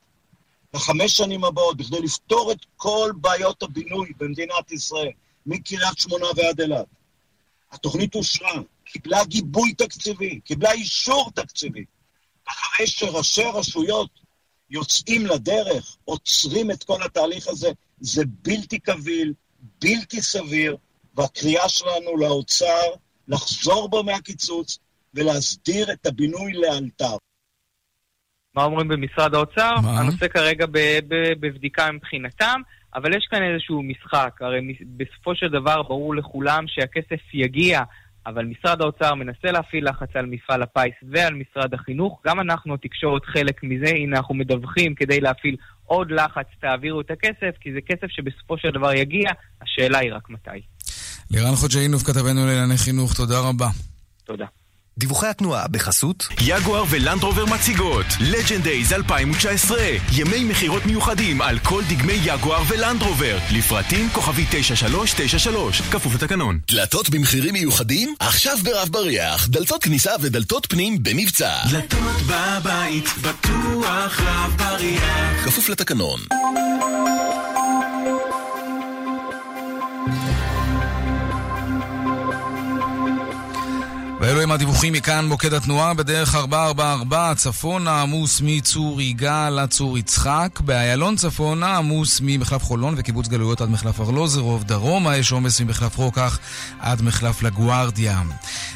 [0.75, 5.11] לחמש שנים הבאות, בכדי לפתור את כל בעיות הבינוי במדינת ישראל,
[5.47, 6.87] מקריית שמונה ועד אילת.
[7.73, 8.61] התוכנית אושרה,
[8.93, 11.85] קיבלה גיבוי תקציבי, קיבלה אישור תקציבי.
[12.49, 14.11] אחרי שראשי רשויות
[14.71, 17.69] יוצאים לדרך, עוצרים את כל התהליך הזה,
[18.01, 19.33] זה בלתי קביל,
[19.81, 20.77] בלתי סביר,
[21.15, 22.83] והקריאה שלנו לאוצר
[23.29, 24.79] לחזור בו מהקיצוץ
[25.15, 27.17] ולהסדיר את הבינוי לאלתר.
[28.55, 29.75] מה אומרים במשרד האוצר?
[29.83, 30.01] מה?
[30.01, 30.67] הנושא כרגע
[31.41, 32.61] בבדיקה מבחינתם,
[32.95, 34.39] אבל יש כאן איזשהו משחק.
[34.41, 34.61] הרי
[34.97, 37.83] בסופו של דבר ברור לכולם שהכסף יגיע,
[38.29, 42.21] אבל משרד האוצר מנסה להפעיל לחץ על מפעל הפיס ועל משרד החינוך.
[42.27, 43.89] גם אנחנו, התקשורת, חלק מזה.
[43.89, 48.71] הנה, אנחנו מדווחים כדי להפעיל עוד לחץ, תעבירו את הכסף, כי זה כסף שבסופו של
[48.71, 49.31] דבר יגיע,
[49.63, 50.51] השאלה היא רק מתי.
[51.31, 53.69] לירן חוג'אינוב, כתבנו לענייני חינוך, תודה רבה.
[54.25, 54.47] תודה.
[54.99, 59.79] דיווחי התנועה בחסות יגואר ולנדרובר מציגות לג'נד דייז 2019
[60.13, 66.59] ימי מכירות מיוחדים על כל דגמי יגואר ולנדרובר לפרטים כוכבי 9393 כפוף לתקנון.
[66.71, 68.15] דלתות במחירים מיוחדים?
[68.21, 69.49] עכשיו ברב בריח.
[69.49, 71.53] דלתות כניסה ודלתות פנים במבצע.
[71.71, 75.45] דלתות בבית בטוח רב בריח.
[75.45, 76.21] כפוף לתקנון
[84.21, 90.61] ואלו הם הדיווחים מכאן מוקד התנועה בדרך 444 צפונה עמוס מצור יגאל עד צור יצחק
[90.61, 96.39] באיילון צפונה עמוס ממחלף חולון וקיבוץ גלויות עד מחלף ארלוזרוב דרומה יש עומס ממחלף רוקח
[96.81, 98.23] עד מחלף לגוארדיה.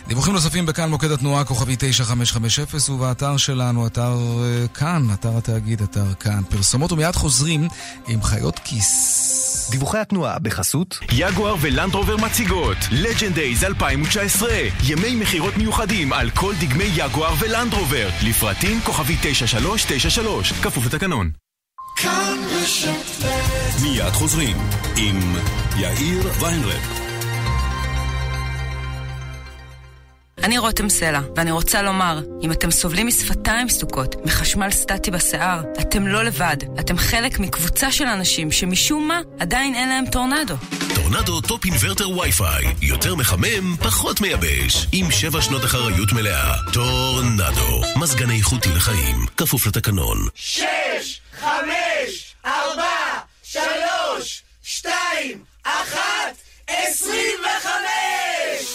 [0.08, 6.14] דיווחים נוספים בכאן מוקד התנועה כוכבי 9550 ובאתר שלנו אתר uh, כאן אתר התאגיד אתר
[6.20, 6.42] כאן.
[6.48, 7.68] פרסומות ומיד חוזרים
[8.08, 9.42] עם חיות כיס.
[9.70, 14.50] דיווחי התנועה בחסות יגואר ולנדרובר מציגות Legend Days 2019
[14.84, 21.30] ימי מכירות מיוחדים על כל דגמי יגואר ולנדרובר לפרטים כוכבית 9393 כפוף לתקנון.
[23.82, 24.56] מיד חוזרים
[24.96, 25.20] עם
[25.76, 27.01] יאיר ויינרב
[30.42, 36.06] אני רותם סלע, ואני רוצה לומר, אם אתם סובלים משפתיים סדוקות, מחשמל סטטי בשיער, אתם
[36.06, 36.56] לא לבד.
[36.80, 40.54] אתם חלק מקבוצה של אנשים שמשום מה עדיין אין להם טורנדו.
[40.94, 42.64] טורנדו Top Inverter WiFi.
[42.82, 44.86] יותר מחמם, פחות מייבש.
[44.92, 46.54] עם שבע שנות אחריות מלאה.
[46.72, 47.82] טורנדו.
[47.96, 49.26] מזגן איכותי לחיים.
[49.36, 50.18] כפוף לתקנון.
[50.34, 56.34] שש, חמש, ארבע, שלוש, שתיים, אחת,
[56.66, 57.31] עשרים!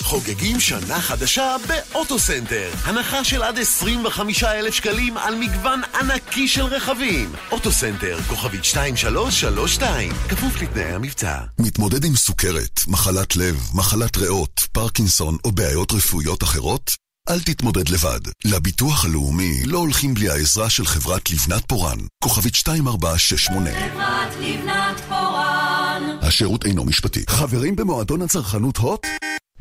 [0.08, 2.70] חוגגים שנה חדשה באוטוסנטר.
[2.84, 7.32] הנחה של עד 25,000 שקלים על מגוון ענקי של רכבים.
[7.52, 11.38] אוטוסנטר, כוכבית 2332, כפוף לתנאי המבצע.
[11.60, 16.92] מתמודד עם סוכרת, מחלת לב, מחלת ריאות, פרקינסון או בעיות רפואיות אחרות?
[17.30, 18.20] אל תתמודד לבד.
[18.46, 23.70] לביטוח הלאומי לא הולכים בלי העזרה של חברת לבנת פורן, כוכבית 2468.
[23.70, 26.18] חברת לבנת פורן.
[26.22, 27.24] השירות אינו משפטי.
[27.30, 29.08] חברים במועדון הצרכנות הוט?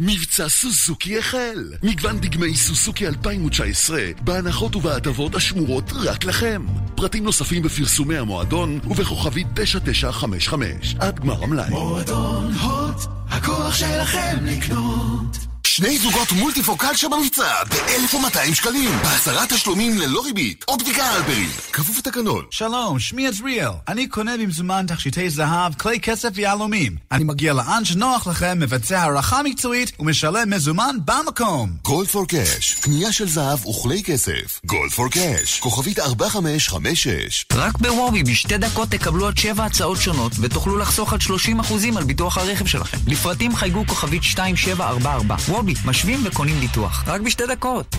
[0.00, 1.72] מבצע סוזוקי החל!
[1.82, 6.66] מגוון דגמי סוזוקי 2019 בהנחות ובהטבות השמורות רק לכם.
[6.94, 11.70] פרטים נוספים בפרסומי המועדון ובכוכבי 9955 עד גמר המלאי.
[11.70, 12.96] מועדון הוט,
[13.28, 15.55] הכוח שלכם לקנות.
[15.76, 18.90] שני זוגות מולטיפוקל שבמבצע ב-1,200 שקלים.
[19.02, 22.44] בעשרה תשלומים ללא ריבית אופטיקה אלפרין כפוף לתקנון.
[22.50, 26.96] שלום, שמי עזריאל אני קונה במזומן תכשיטי זהב, כלי כסף ויהלומים.
[27.12, 31.70] אני מגיע לאן שנוח לכם, מבצע הערכה מקצועית ומשלם מזומן במקום.
[31.82, 34.60] גולד פור קאש, קנייה של זהב וכלי כסף.
[34.66, 40.78] גולד פור קאש, כוכבית 4556 רק בוובי בשתי דקות תקבלו עד שבע הצעות שונות ותוכלו
[40.78, 41.26] לחסוך עד 30%
[41.96, 42.98] על ביטוח הרכב שלכם.
[43.06, 47.04] לפרטים חייגו כוכבית 2744 וובי, משווים וקונים ביטוח.
[47.06, 47.96] רק בשתי דקות.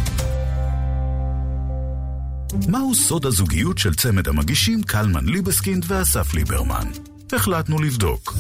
[2.68, 6.88] מהו סוד הזוגיות של צמד המגישים קלמן ליבסקינד ואסף ליברמן?
[7.34, 8.34] החלטנו לבדוק.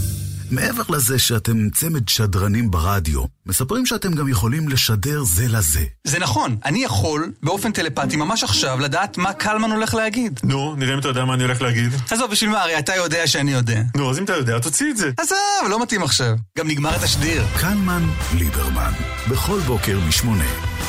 [0.51, 5.83] מעבר לזה שאתם צמד שדרנים ברדיו, מספרים שאתם גם יכולים לשדר זה לזה.
[6.03, 10.39] זה נכון, אני יכול באופן טלפתי ממש עכשיו לדעת מה קלמן הולך להגיד.
[10.43, 11.91] נו, נראה אם אתה יודע מה אני הולך להגיד.
[12.11, 13.81] עזוב, בשביל מה, הרי אתה יודע שאני יודע.
[13.95, 15.11] נו, אז אם אתה יודע, תוציא את זה.
[15.17, 16.35] עזוב, לא מתאים עכשיו.
[16.57, 17.43] גם נגמר את השדיר.
[17.59, 18.03] קלמן
[18.37, 18.91] ליברמן,
[19.29, 20.47] בכל בוקר משמונה,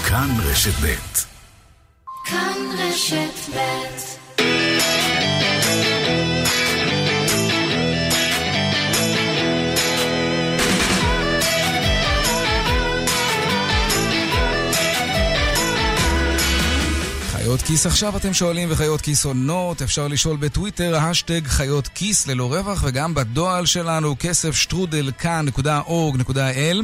[0.08, 0.94] כאן רשת ב'.
[2.24, 4.17] כאן רשת ב'
[17.56, 22.82] כיס עכשיו אתם שואלים וחיות כיס עונות, אפשר לשאול בטוויטר, האשטג חיות כיס ללא רווח,
[22.86, 26.76] וגם בדואל שלנו, כסף שטרודל kan.org.il.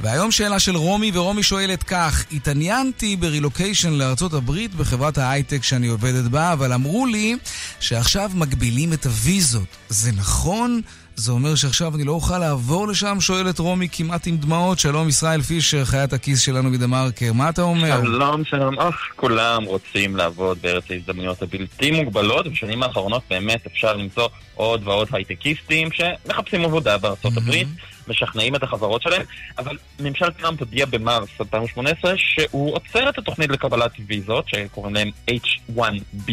[0.00, 6.24] והיום שאלה של רומי, ורומי שואלת כך, התעניינתי ברילוקיישן לארצות הברית בחברת ההייטק שאני עובדת
[6.24, 7.36] בה, אבל אמרו לי
[7.80, 9.76] שעכשיו מגבילים את הוויזות.
[9.88, 10.80] זה נכון?
[11.16, 13.16] זה אומר שעכשיו אני לא אוכל לעבור לשם?
[13.20, 14.78] שואלת רומי כמעט עם דמעות.
[14.78, 17.32] שלום ישראל פישר, חיית הכיס שלנו מ TheMarker.
[17.32, 18.02] מה אתה אומר?
[18.02, 18.80] שלום, שלום.
[18.80, 22.46] אך, כולם רוצים לעבוד בארץ ההזדמנויות הבלתי מוגבלות.
[22.48, 27.68] בשנים האחרונות באמת אפשר למצוא עוד ועוד הייטקיסטים שמחפשים עבודה בארצות הברית.
[28.08, 29.22] משכנעים את החברות שלהם,
[29.58, 36.32] אבל ממשל טראמפ הודיע במרס 2018 שהוא עוצר את התוכנית לקבלת ויזות, שקוראים להם H1B,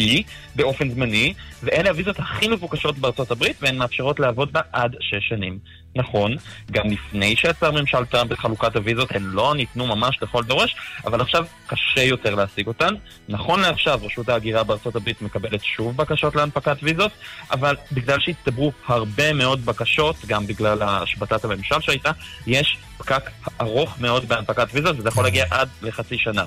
[0.55, 5.59] באופן זמני, ואלה הוויזות הכי מבוקשות בארצות הברית, והן מאפשרות לעבוד בה עד שש שנים.
[5.95, 6.35] נכון,
[6.71, 10.75] גם לפני שיצר ממשל טראמפ את חלוקת הוויזות, הן לא ניתנו ממש לכל דורש,
[11.05, 12.93] אבל עכשיו קשה יותר להשיג אותן.
[13.29, 17.11] נכון לעכשיו, רשות ההגירה בארצות הברית מקבלת שוב בקשות להנפקת ויזות,
[17.51, 22.11] אבל בגלל שהצטברו הרבה מאוד בקשות, גם בגלל השבתת הממשל שהייתה,
[22.47, 23.29] יש פקק
[23.61, 26.43] ארוך מאוד בהנפקת ויזות, וזה יכול להגיע עד לחצי שנה.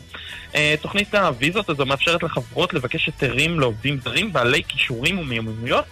[0.55, 5.85] אה, תוכנית הוויזות הזו מאפשרת לחברות לבקש היתרים לעובדים זרים בעלי כישורים ומיומנויות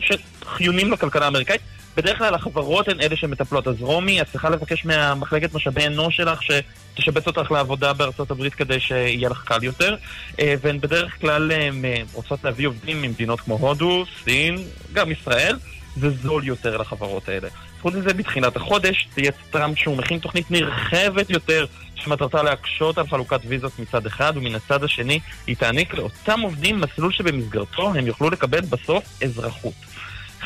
[0.00, 1.60] שחיונים לכלכלה האמריקאית.
[1.96, 3.68] בדרך כלל החברות הן אלה שמטפלות.
[3.68, 8.80] אז רומי, את צריכה לבקש מהמחלקת משאבי אנוש שלך שתשבץ אותך לעבודה בארצות הברית כדי
[8.80, 9.96] שיהיה לך קל יותר.
[10.40, 11.68] אה, והן בדרך כלל אה,
[12.12, 14.56] רוצות להביא עובדים ממדינות כמו הודו, סין,
[14.92, 15.56] גם ישראל.
[15.96, 17.48] זה זול יותר לחברות האלה.
[17.82, 23.40] חוץ מזה, בתחילת החודש תהיה טראמפ שהוא מכין תוכנית נרחבת יותר שמטרתה להקשות על חלוקת
[23.48, 28.60] ויזות מצד אחד, ומן הצד השני היא תעניק לאותם עובדים מסלול שבמסגרתו הם יוכלו לקבל
[28.60, 29.74] בסוף אזרחות.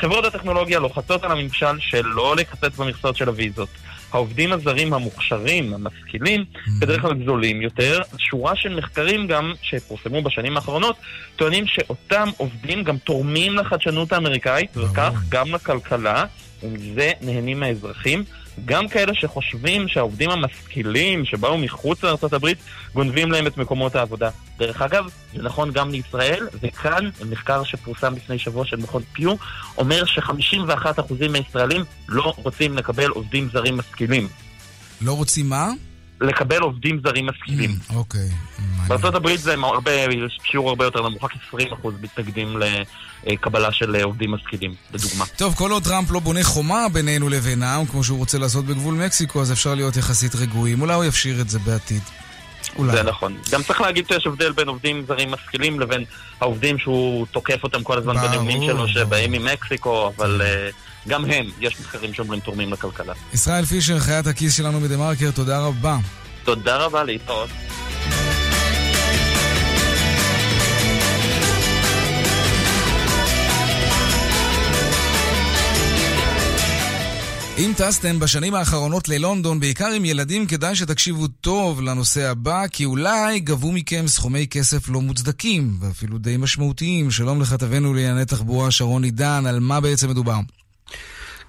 [0.01, 3.69] חברות הטכנולוגיה לוחצות על הממשל שלא לקצץ במכסות של הוויזות.
[4.11, 6.45] העובדים הזרים המוכשרים, המשכילים,
[6.79, 7.99] בדרך כלל זולים יותר.
[8.17, 10.95] שורה של מחקרים גם, שפורסמו בשנים האחרונות,
[11.35, 16.25] טוענים שאותם עובדים גם תורמים לחדשנות האמריקאית, וכך גם לכלכלה,
[16.63, 18.23] ומזה נהנים האזרחים.
[18.65, 22.47] גם כאלה שחושבים שהעובדים המשכילים שבאו מחוץ לארה"ב
[22.93, 24.29] גונבים להם את מקומות העבודה.
[24.57, 29.35] דרך אגב, זה נכון גם לישראל, וכאן מחקר שפורסם לפני שבוע של מכון פיו
[29.77, 34.27] אומר ש-51% מהישראלים לא רוצים לקבל עובדים זרים משכילים.
[35.01, 35.69] לא רוצים מה?
[36.21, 37.71] לקבל עובדים זרים משכילים.
[37.95, 38.29] אוקיי.
[38.87, 39.91] בארצות הברית זה הרבה,
[40.43, 41.55] שיעור הרבה יותר נמוך, רק 20%
[42.01, 42.57] מתנגדים
[43.27, 45.25] לקבלה של עובדים משכילים, לדוגמה.
[45.25, 49.41] טוב, כל עוד טראמפ לא בונה חומה בינינו לבינם, כמו שהוא רוצה לעשות בגבול מקסיקו,
[49.41, 50.81] אז אפשר להיות יחסית רגועים.
[50.81, 52.01] אולי הוא יפשיר את זה בעתיד.
[52.75, 52.91] אולי.
[52.91, 53.37] זה נכון.
[53.51, 56.05] גם צריך להגיד שיש הבדל בין עובדים זרים משכילים לבין
[56.41, 61.79] העובדים שהוא תוקף אותם כל הזמן בנאומים שלו שבאים ממקסיקו, אבל uh, גם הם, יש
[61.79, 63.13] מחקרים שאומרים תורמים לכלכלה.
[63.33, 65.97] ישראל פישר, חיית הכיס שלנו מדה מרקר, תודה רבה.
[66.43, 67.49] תודה רבה, להתראות.
[77.65, 83.39] אם טסתם בשנים האחרונות ללונדון, בעיקר עם ילדים, כדאי שתקשיבו טוב לנושא הבא, כי אולי
[83.39, 87.11] גבו מכם סכומי כסף לא מוצדקים, ואפילו די משמעותיים.
[87.11, 90.39] שלום לכתבנו לענייני תחבורה שרון עידן, על מה בעצם מדובר?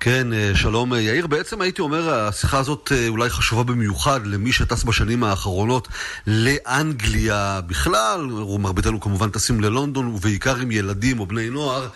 [0.01, 1.27] כן, שלום יאיר.
[1.27, 5.88] בעצם הייתי אומר, השיחה הזאת אולי חשובה במיוחד למי שטס בשנים האחרונות
[6.27, 8.27] לאנגליה בכלל,
[8.59, 11.88] מרביתנו כמובן טסים ללונדון, ובעיקר עם ילדים או בני נוער,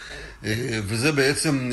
[0.43, 1.71] וזה בעצם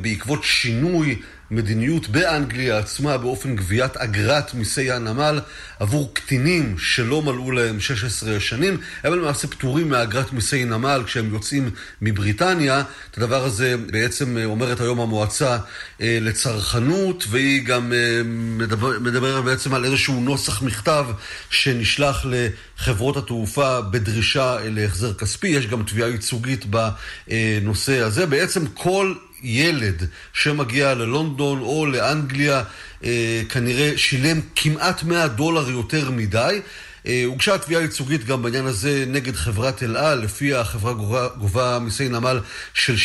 [0.00, 1.16] בעקבות שינוי
[1.52, 5.40] מדיניות באנגליה עצמה באופן גביית אגרת מיסי הנמל
[5.80, 8.76] עבור קטינים שלא מלאו להם 16 שנים.
[9.04, 11.70] הם למעשה פטורים מאגרת מיסי נמל כשהם יוצאים
[12.02, 12.82] מבריטניה.
[13.10, 15.58] את הדבר הזה בעצם אומרת היום המועצה
[16.00, 21.06] אה, לצרכנות, והיא גם אה, מדבר, מדברת בעצם על איזשהו נוסח מכתב
[21.50, 22.26] שנשלח
[22.82, 25.48] לחברות התעופה בדרישה להחזר כספי.
[25.48, 28.26] יש גם תביעה ייצוגית בנושא הזה.
[28.26, 32.62] בעצם כל ילד שמגיע ללונדון או לאנגליה
[33.04, 36.60] אה, כנראה שילם כמעט 100 דולר יותר מדי.
[37.06, 41.78] אה, הוגשה תביעה ייצוגית גם בעניין הזה נגד חברת אל על, לפיה החברה גובה, גובה
[41.78, 42.40] מיסי נמל
[42.74, 42.96] של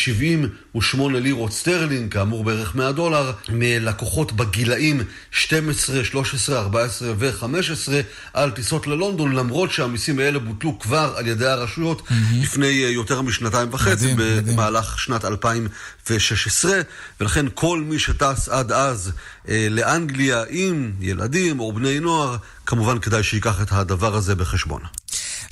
[0.82, 7.92] 78 לירות סטרלינג, כאמור בערך 100 דולר, מלקוחות בגילאים 12, 13, 14 ו-15
[8.34, 12.12] על טיסות ללונדון, למרות שהמיסים האלה בוטלו כבר על ידי הרשויות אמ-המ.
[12.42, 14.14] לפני יותר משנתיים וחצי,
[14.46, 14.98] במהלך.
[14.98, 16.80] שנת 2016,
[17.20, 19.12] ולכן כל מי שטס עד אז
[19.48, 22.36] אה, לאנגליה עם ילדים או בני נוער,
[22.66, 24.82] כמובן כדאי שייקח את הדבר הזה בחשבון.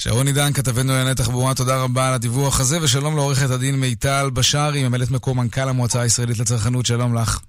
[0.09, 4.89] שרון עידן, כתבנו לענייני תחבורה, תודה רבה על הדיווח הזה, ושלום לעורכת הדין מיטל בשארי,
[4.89, 7.41] ממלאת מקום מנכ"ל המועצה הישראלית לצרכנות, שלום לך.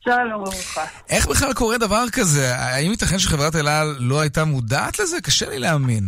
[0.00, 0.84] שלום וברכה.
[1.10, 2.56] איך בכלל קורה דבר כזה?
[2.56, 5.20] האם ייתכן שחברת אל על לא הייתה מודעת לזה?
[5.20, 6.04] קשה לי להאמין.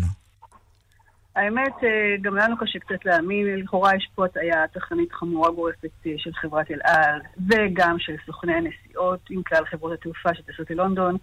[1.37, 6.13] האמת, אה, גם לנו קשה קצת להאמין, לכאורה יש פה הטעיה תחנית חמורה גורפת אה,
[6.17, 11.17] של חברת אל על, וגם של סוכני הנסיעות עם כלל חברות התעופה שטסות ללונדון.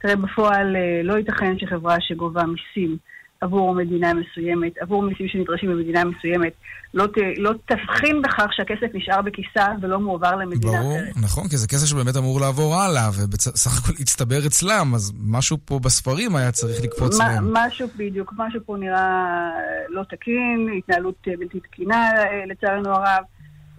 [0.00, 2.96] תראה, בפועל אה, לא ייתכן שחברה שגובה מיסים
[3.40, 6.52] עבור מדינה מסוימת, עבור מיסים שנדרשים במדינה מסוימת,
[6.94, 11.16] לא, ת, לא תבחין בכך שהכסף נשאר בכיסה ולא מועבר למדינה ברור, אחרת.
[11.24, 15.78] נכון, כי זה כסף שבאמת אמור לעבור הלאה, ובסך הכל הצטבר אצלם, אז משהו פה
[15.78, 17.52] בספרים היה צריך לקפוץ מה- להם.
[17.52, 19.50] משהו בדיוק, משהו פה נראה אה,
[19.88, 23.24] לא תקין, התנהלות בלתי תקינה אה, לצערנו הרב,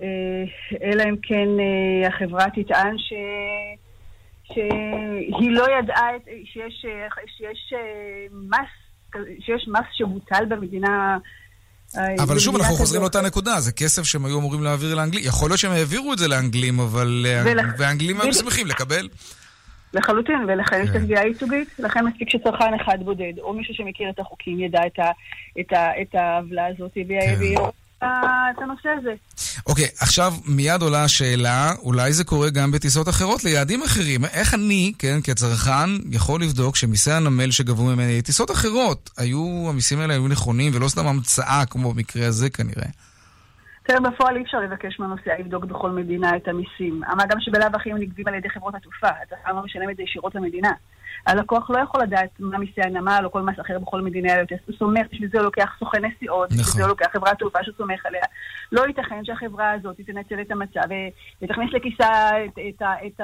[0.01, 0.07] אה,
[0.83, 3.13] אלא אם כן אה, החברה תטען ש...
[4.53, 6.07] שהיא לא ידעה
[6.45, 6.85] שיש,
[7.37, 7.73] שיש
[8.31, 8.80] מס,
[9.39, 11.17] שיש מס שבוטל במדינה...
[11.97, 13.01] אה, אבל שוב, אנחנו חוזרים.
[13.01, 15.23] לאותה נקודה, זה כסף שהם היו אמורים להעביר לאנגלים.
[15.25, 17.25] יכול להיות שהם העבירו את זה לאנגלים, אבל...
[17.27, 18.33] אה, והאנגלים היו.
[18.33, 19.07] שמחים לקבל.
[19.93, 21.01] לחלוטין, ולכן יש את כן.
[21.01, 24.81] התביעה הייצוגית, לכן מספיק שצרכן אחד בודד, או מישהו שמכיר את החוקים, ידע
[26.01, 26.99] את העוולה הזאת, כן.
[28.03, 29.13] את הנושא הזה.
[29.67, 34.25] אוקיי, עכשיו מיד עולה השאלה, אולי זה קורה גם בטיסות אחרות ליעדים אחרים.
[34.25, 40.13] איך אני, כן, כצרכן, יכול לבדוק שמיסי הנמל שגבו ממני, טיסות אחרות, היו, המיסים האלה
[40.13, 42.87] היו נכונים, ולא סתם המצאה כמו במקרה הזה כנראה.
[43.83, 46.99] תראה, בפועל אי אפשר לבקש מהנוסע לבדוק בכל מדינה את המיסים.
[46.99, 50.03] מה גם שבלאו הכי הם נגבים על ידי חברות התעופה, הצרכן לא משלם את זה
[50.03, 50.71] ישירות למדינה.
[51.27, 54.33] הלקוח לא יכול לדעת מה מיסי הנמל או כל מס אחר בכל מדינה,
[54.65, 56.75] הוא סומך, בשביל זה הוא לוקח סוכן נסיעות, בשביל נכון.
[56.75, 58.23] זה הוא לוקח חברת תעופה שהוא סומך עליה.
[58.71, 63.21] לא ייתכן שהחברה הזאת תנצל את המצב ו- ותכניס לכיסה, את, את, את,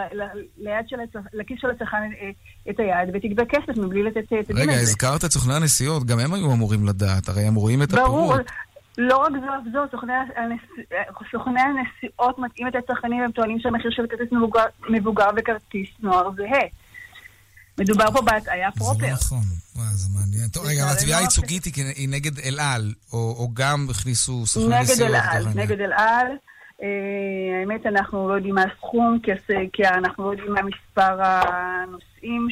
[0.57, 0.95] ליד של
[1.33, 2.29] לכיס של הצרכן אה,
[2.69, 4.81] את היד ותגבה כסף מבלי לתת את הדין רגע, הזה.
[4.81, 8.35] הזכרת את סוכני הנסיעות, גם הם היו אמורים לדעת, הרי הם רואים את ברור.
[8.97, 10.59] לא רק זו אף זו, סוכני, הנס...
[11.31, 16.67] סוכני הנסיעות מטעים את הצרכנים והם טוענים שהמחיר של כרטיס מבוגר, מבוגר וכרטיס נוער זהה.
[17.79, 19.11] מדובר פה בהטעיה פרופר.
[19.11, 19.43] נכון,
[19.75, 20.49] וואי, זה מעניין.
[20.53, 24.81] טוב, רגע, לצערנו התביעה הרב, הייצוגית היא נגד אל על, או גם הכניסו סוכני נגד
[24.81, 25.11] נסיעות.
[25.11, 25.63] אל לתוך על?
[25.63, 26.27] נגד אל על.
[26.83, 29.19] אה, האמת, אנחנו לא יודעים מה הסכום,
[29.73, 32.47] כי, אנחנו לא יודעים מה מספר הנוסעים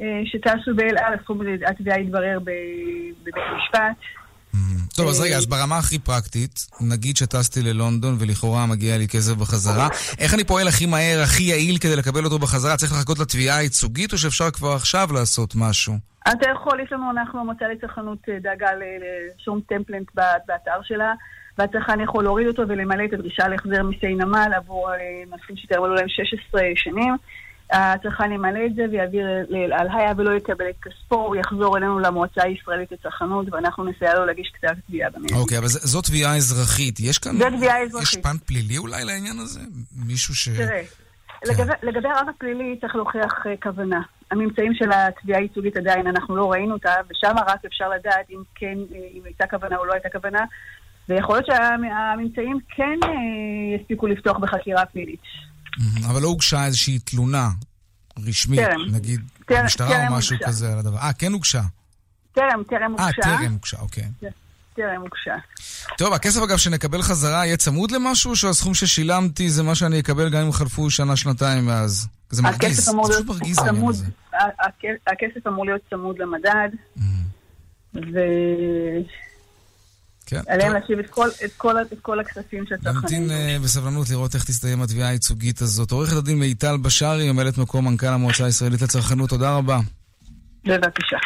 [0.00, 1.14] אה, שטסו באל על.
[1.14, 2.50] הסכום התביעה יתברר ב-
[3.22, 3.96] בבית המשפט.
[4.96, 9.88] טוב, אז רגע, אז ברמה הכי פרקטית, נגיד שטסתי ללונדון ולכאורה מגיע לי כסף בחזרה,
[10.18, 12.76] איך אני פועל הכי מהר, הכי יעיל כדי לקבל אותו בחזרה?
[12.76, 15.94] צריך לחכות לתביעה הייצוגית, או שאפשר כבר עכשיו לעשות משהו?
[16.28, 18.70] אתה יכול, יש לנו, אנחנו המועצה לצרכנות אה, דאגה
[19.38, 20.08] לשום טמפלנט
[20.46, 21.12] באתר שלה,
[21.58, 24.96] והצרכן יכול להוריד אותו ולמלא את הדרישה להחזר מיסי נמל עבור אה,
[25.30, 27.16] נוסעים שטרם מלאו להם 16 שנים.
[27.72, 32.42] הצרכן ימלא את זה ויעביר לאל היה ולא יקבל את כספו, הוא יחזור אלינו למועצה
[32.44, 35.34] הישראלית לצרכנות ואנחנו נסייע לו להגיש כתב תביעה במיידי.
[35.34, 37.00] אוקיי, אבל זו תביעה אזרחית.
[37.00, 37.38] יש כאן...
[37.38, 38.22] זו תביעה יש אזרחית.
[38.22, 39.60] פן פלילי אולי לעניין הזה?
[40.06, 40.48] מישהו ש...
[40.48, 40.82] תראה,
[41.46, 44.00] לגבי- לגבי הרב הפלילי צריך להוכיח אה, כוונה.
[44.30, 48.78] הממצאים של התביעה הייצוגית עדיין, אנחנו לא ראינו אותה, ושם רק אפשר לדעת אם כן,
[48.94, 50.44] אה, אם הייתה כוונה או לא הייתה כוונה,
[51.08, 53.10] ויכול להיות שהממצאים כן אה,
[53.80, 55.20] יספיקו לפתוח בחקירה פלילית.
[56.06, 57.50] אבל לא הוגשה איזושהי תלונה
[58.26, 58.80] רשמית, טרם.
[58.94, 60.48] נגיד, טרם- במשטרה טרם או משהו הוגשה.
[60.48, 60.98] כזה על הדבר.
[60.98, 61.62] אה, כן הוגשה.
[62.34, 63.22] טרם, טרם אה, הוגשה.
[63.22, 64.04] טרם הוגשה, אוקיי.
[64.76, 65.34] טרם הוגשה.
[65.98, 70.28] טוב, הכסף אגב שנקבל חזרה יהיה צמוד למשהו, או שהסכום ששילמתי זה מה שאני אקבל
[70.30, 72.08] גם אם חלפו שנה, שנתיים מאז?
[72.30, 74.06] זה מרגיז, זה להיות פשוט מרגיז העניין הזה.
[75.06, 76.68] הכסף אמור להיות צמוד למדד,
[80.26, 83.00] כן, ועליהם להשיב את כל- את כל- את כל הכספים של הצרכנים.
[83.02, 85.90] נמתין אה, בסבלנות לראות איך תסתיים התביעה הייצוגית הזאת.
[85.90, 89.80] עורכת הדין מיטל בשארי, ממלאת מקום מנכ"ל המועצה הישראלית לצרכנות, תודה רבה.
[90.66, 91.16] בבקשה.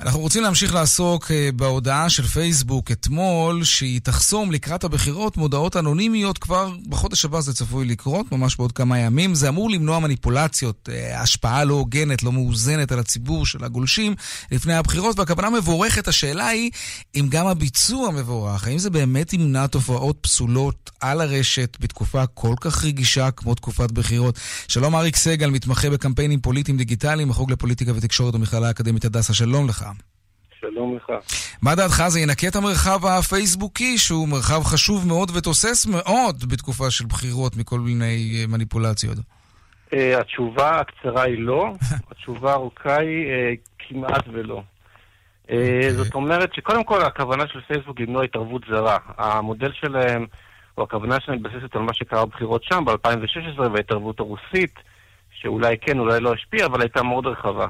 [0.00, 6.38] אנחנו רוצים להמשיך לעסוק אה, בהודעה של פייסבוק אתמול, שהיא תחסום לקראת הבחירות מודעות אנונימיות
[6.38, 9.34] כבר בחודש הבא זה צפוי לקרות, ממש בעוד כמה ימים.
[9.34, 14.14] זה אמור למנוע מניפולציות, אה, השפעה לא הוגנת, לא מאוזנת על הציבור של הגולשים
[14.52, 16.08] לפני הבחירות, והכוונה מבורכת.
[16.08, 16.70] השאלה היא
[17.14, 22.84] אם גם הביצוע מבורך, האם זה באמת ימנע תופעות פסולות על הרשת בתקופה כל כך
[22.84, 24.38] רגישה כמו תקופת בחירות.
[24.68, 29.87] שלום אריק סגל, מתמחה בקמפיינים פוליטיים דיגיטליים, החוג לפוליטיקה ותקשורת במכללה האקדמית הדסה, שלום לך.
[30.78, 31.12] שלום לך.
[31.62, 32.02] מה דעתך?
[32.08, 37.80] זה ינקה את המרחב הפייסבוקי, שהוא מרחב חשוב מאוד ותוסס מאוד בתקופה של בחירות מכל
[37.80, 39.18] מיני אה, מניפולציות.
[39.18, 41.72] Uh, התשובה הקצרה היא לא,
[42.10, 44.62] התשובה הארוכה היא uh, כמעט ולא.
[45.48, 45.52] Uh,
[45.96, 48.98] זאת אומרת שקודם כל הכוונה של פייסבוק למנוע התערבות זרה.
[49.16, 50.26] המודל שלהם,
[50.78, 54.74] או הכוונה שלהם מתבססת על מה שקרה בבחירות שם ב-2016 וההתערבות הרוסית,
[55.30, 57.66] שאולי כן, אולי לא השפיעה, אבל הייתה מאוד רחבה.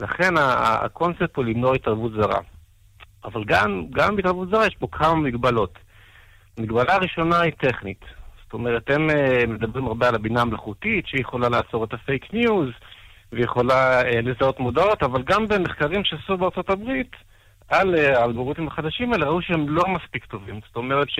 [0.00, 2.40] לכן הקונספט הוא למנוע התערבות זרה.
[3.24, 5.78] אבל גם, גם בהתערבות זרה יש פה כמה מגבלות.
[6.58, 8.04] המגבלה הראשונה היא טכנית.
[8.44, 12.68] זאת אומרת, הם אה, מדברים הרבה על הבינה המלאכותית, שהיא יכולה לעצור את הפייק ניוז,
[13.32, 17.16] ויכולה אה, לזהות מודעות, אבל גם במחקרים שעשו בארצות הברית,
[17.68, 20.60] על אה, האלגוריתמים החדשים האלה ראו שהם לא מספיק טובים.
[20.66, 21.18] זאת אומרת ש...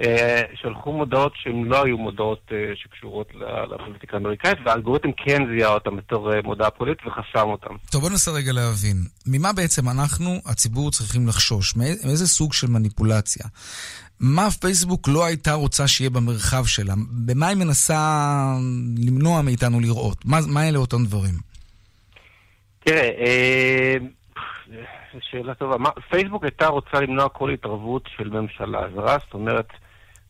[0.00, 3.28] אה, שלחו מודעות שהן לא היו מודעות אה, שקשורות
[3.70, 7.74] לפוליטיקה האמריקאית, והאלגוריתם כן זיהה אותם בתור אה, מודעה פוליטית וחסם אותם.
[7.90, 8.96] טוב, בוא ננסה רגע להבין.
[9.26, 11.76] ממה בעצם אנחנו, הציבור, צריכים לחשוש?
[11.76, 13.46] מאי- מאיזה סוג של מניפולציה?
[14.20, 16.94] מה פייסבוק לא הייתה רוצה שיהיה במרחב שלה?
[17.26, 17.98] במה היא מנסה
[18.98, 20.24] למנוע מאיתנו לראות?
[20.24, 21.34] מה, מה אלה אותם דברים?
[22.84, 23.96] תראה, אה,
[25.20, 25.78] שאלה טובה.
[25.78, 29.68] מה, פייסבוק הייתה רוצה למנוע כל התערבות של ממשלה זרה, זאת אומרת,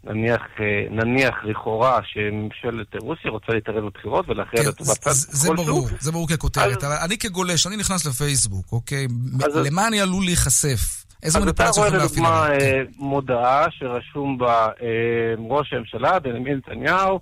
[0.04, 5.88] נניח, אה, נניח לכאורה שממשלת רוסיה רוצה להתערב בבחירות ולאחר לטובת צד כן, זה ברור,
[6.00, 6.84] זה ברור ככותרת.
[6.84, 9.06] אבל אני כגולש, אני נכנס לפייסבוק, אוקיי?
[9.44, 11.04] אז- למה אני עלול להיחשף?
[11.22, 12.24] איזה אז אתה מניפולציה רואה יכולים להפעיל?
[12.24, 12.78] לדוגמה עליי?
[12.78, 17.20] אה, מודעה שרשום בה אה, ראש הממשלה, בנימין נתניהו,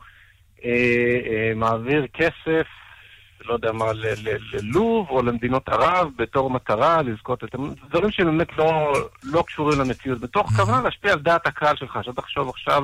[1.56, 2.66] מעביר כסף,
[3.44, 3.84] לא יודע מה,
[4.52, 7.50] ללוב או למדינות ערב בתור מטרה לזכות את...
[7.90, 12.48] דברים שבאמת לא, לא קשורים למציאות, בתוך כוונה להשפיע על דעת הקהל שלך, שאתה תחשוב
[12.48, 12.82] עכשיו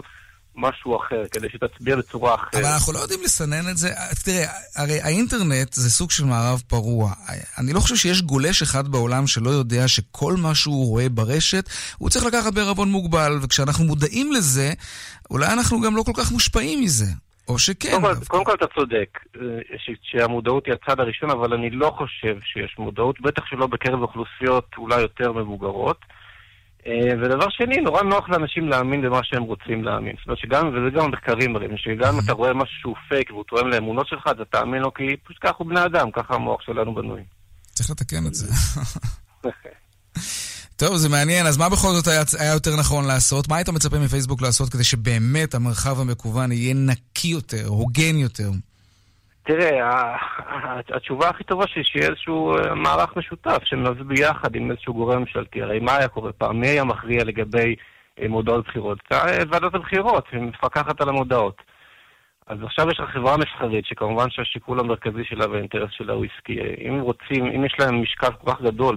[0.57, 2.54] משהו אחר, כדי שתצביע בצורה אחרת.
[2.54, 3.90] אבל אנחנו לא יודעים לסנן את זה.
[4.24, 4.46] תראה,
[4.76, 7.12] הרי האינטרנט זה סוג של מערב פרוע.
[7.59, 12.11] אני לא חושב שיש גולש אחד בעולם שלא יודע שכל מה שהוא רואה ברשת, הוא
[12.11, 14.72] צריך לקחת בערבון מוגבל, וכשאנחנו מודעים לזה,
[15.30, 17.07] אולי אנחנו גם לא כל כך מושפעים מזה.
[17.49, 17.88] או שכן.
[17.90, 19.40] קודם כל, קודם כל אתה צודק, אה,
[19.78, 24.66] ש- שהמודעות היא הצד הראשון, אבל אני לא חושב שיש מודעות, בטח שלא בקרב אוכלוסיות
[24.78, 25.99] אולי יותר מבוגרות.
[26.86, 26.92] אה,
[27.22, 30.16] ודבר שני, נורא נוח לאנשים להאמין במה שהם רוצים להאמין.
[30.18, 33.44] זאת אומרת שגם, וזה גם המחקרים מראים, שגם אם אתה רואה משהו שהוא פייק והוא
[33.44, 36.94] תואם לאמונות שלך, אתה תאמין לו, כי פשוט ככה הוא בני אדם, ככה המוח שלנו
[36.94, 37.22] בנוי.
[37.62, 38.53] צריך לתקן את זה.
[40.79, 41.47] טוב, זה מעניין.
[41.47, 43.49] אז מה בכל זאת היה, היה יותר נכון לעשות?
[43.49, 48.51] מה היית מצפה מפייסבוק לעשות כדי שבאמת המרחב המקוון יהיה נקי יותר, הוגן יותר?
[49.43, 50.16] תראה,
[50.95, 55.62] התשובה הכי טובה שהיא שיהיה איזשהו אה, מערך משותף שמביא ביחד עם איזשהו גורם ממשלתי.
[55.62, 56.61] הרי מה היה קורה פעם?
[56.61, 57.74] מי היה מכריע לגבי
[58.20, 58.99] אה, מודעות בחירות?
[59.12, 61.62] אה, ועדת הבחירות, שמפקחת על המודעות.
[62.47, 66.59] אז עכשיו יש לך חברה מסחרית, שכמובן שהשיקול המרכזי שלה והאינטרס שלה הוא עסקי.
[66.89, 68.97] אם רוצים, אם יש להם משקל כל כך גדול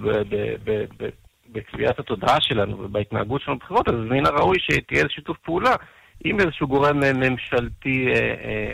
[1.51, 5.75] בקביעת התודעה שלנו ובהתנהגות שלנו בבחירות, אז מן הראוי שתהיה איזה שיתוף פעולה
[6.23, 8.73] עם איזשהו גורם ממשלתי אה, אה,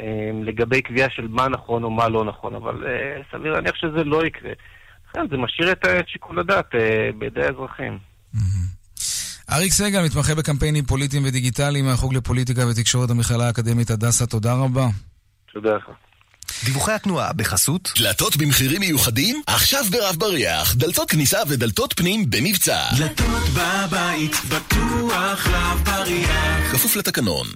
[0.00, 4.04] אה, לגבי קביעה של מה נכון או מה לא נכון, אבל אה, סביר להניח שזה
[4.04, 4.52] לא יקרה.
[5.10, 7.98] לכן זה משאיר את אה, את שיקול הדעת אה, בידי האזרחים.
[9.52, 14.86] אריק סגל, מתמחה בקמפיינים פוליטיים ודיגיטליים מהחוג לפוליטיקה ותקשורת המכללה האקדמית הדסה, תודה רבה.
[15.52, 15.90] תודה לך.
[16.64, 19.42] דיווחי התנועה בחסות דלתות במחירים מיוחדים?
[19.46, 22.80] עכשיו ברב בריח, דלתות כניסה ודלתות פנים במבצע.
[22.98, 26.72] דלתות בבית, בטוח רב בריח.
[26.72, 27.46] כפוף לתקנון.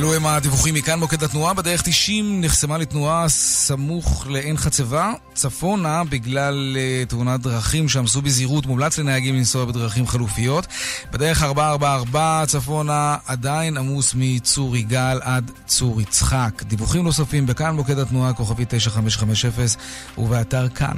[0.00, 1.54] אלו הם הדיווחים מכאן מוקד התנועה.
[1.54, 8.66] בדרך 90 נחסמה לתנועה סמוך לעין חצבה, צפונה, בגלל uh, תאונת דרכים שעמסו בזהירות.
[8.66, 10.66] מומלץ לנהגים לנסוע בדרכים חלופיות.
[11.10, 16.62] בדרך 444 צפונה עדיין עמוס מצור יגאל עד צור יצחק.
[16.62, 19.50] דיווחים נוספים בכאן מוקד התנועה, כוכבי 9550
[20.18, 20.96] ובאתר כאן.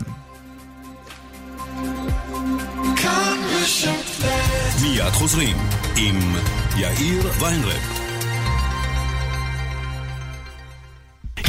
[4.83, 5.57] מיד חוזרים
[5.97, 6.35] עם
[6.77, 8.02] יאיר ויינרב.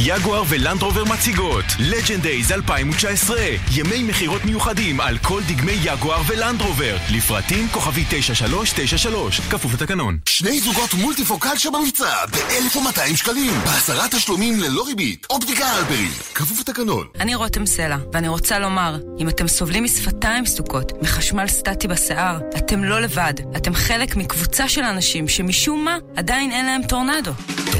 [0.00, 3.36] יגואר ולנדרובר מציגות Legend Days 2019
[3.72, 10.94] ימי מכירות מיוחדים על כל דגמי יגואר ולנדרובר לפרטים כוכבית 9393 כפוף לתקנון שני זוגות
[10.94, 13.52] מולטיפוקל שבמבצע ב-1,200 שקלים.
[13.64, 15.26] בעשרה תשלומים ללא ריבית.
[15.30, 16.08] אופטיקה אלפרי.
[16.34, 17.06] כפוף לתקנון.
[17.20, 22.84] אני רותם סלע, ואני רוצה לומר, אם אתם סובלים משפתיים סדוקות, מחשמל סטטי בשיער, אתם
[22.84, 23.34] לא לבד.
[23.56, 27.32] אתם חלק מקבוצה של אנשים שמשום מה עדיין אין להם טורנדו.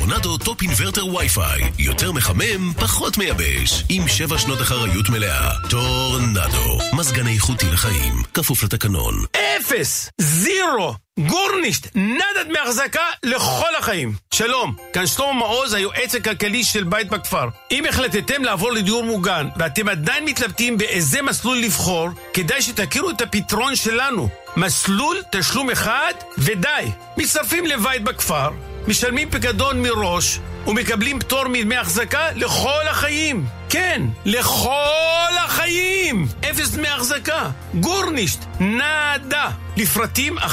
[0.09, 1.70] טורנדו Top Inverter WiFi.
[1.78, 3.84] יותר מחמם, פחות מייבש.
[3.88, 5.50] עם שבע שנות אחריות מלאה.
[5.70, 6.78] טורנדו.
[6.92, 8.22] מזגן איכותי לחיים.
[8.34, 9.24] כפוף לתקנון.
[9.36, 10.11] אפס!
[10.20, 10.94] Zero!
[11.18, 11.86] גורנישט!
[11.94, 14.14] nada דמי החזקה לכל החיים.
[14.34, 17.48] שלום, כאן שלמה מעוז, היועץ הכלכלי של בית בכפר.
[17.70, 23.76] אם החלטתם לעבור לדיור מוגן ואתם עדיין מתלבטים באיזה מסלול לבחור, כדאי שתכירו את הפתרון
[23.76, 24.28] שלנו.
[24.57, 26.90] מסלול תשלום אחד ודי.
[27.16, 28.48] מצטרפים לבית בכפר,
[28.89, 33.47] משלמים פיקדון מראש ומקבלים פטור מדמי החזקה לכל החיים.
[33.68, 36.26] כן, לכל החיים!
[36.51, 37.51] אפס דמי החזקה.
[37.74, 39.51] גורנישט, נאדה.
[39.76, 40.45] לפרטים 1-800-30-70-70.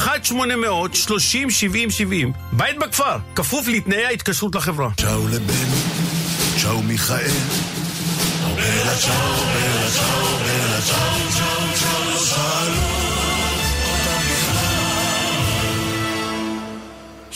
[2.51, 4.89] בית בכפר, כפוף לתנאי ההתקשרות לחברה.
[4.97, 5.69] צ'או לבן,
[6.61, 7.31] צ'או מיכאל.
[8.55, 12.00] בלה צ'או, בלה צ'או, בלה צ'או, צ'או, צ'או,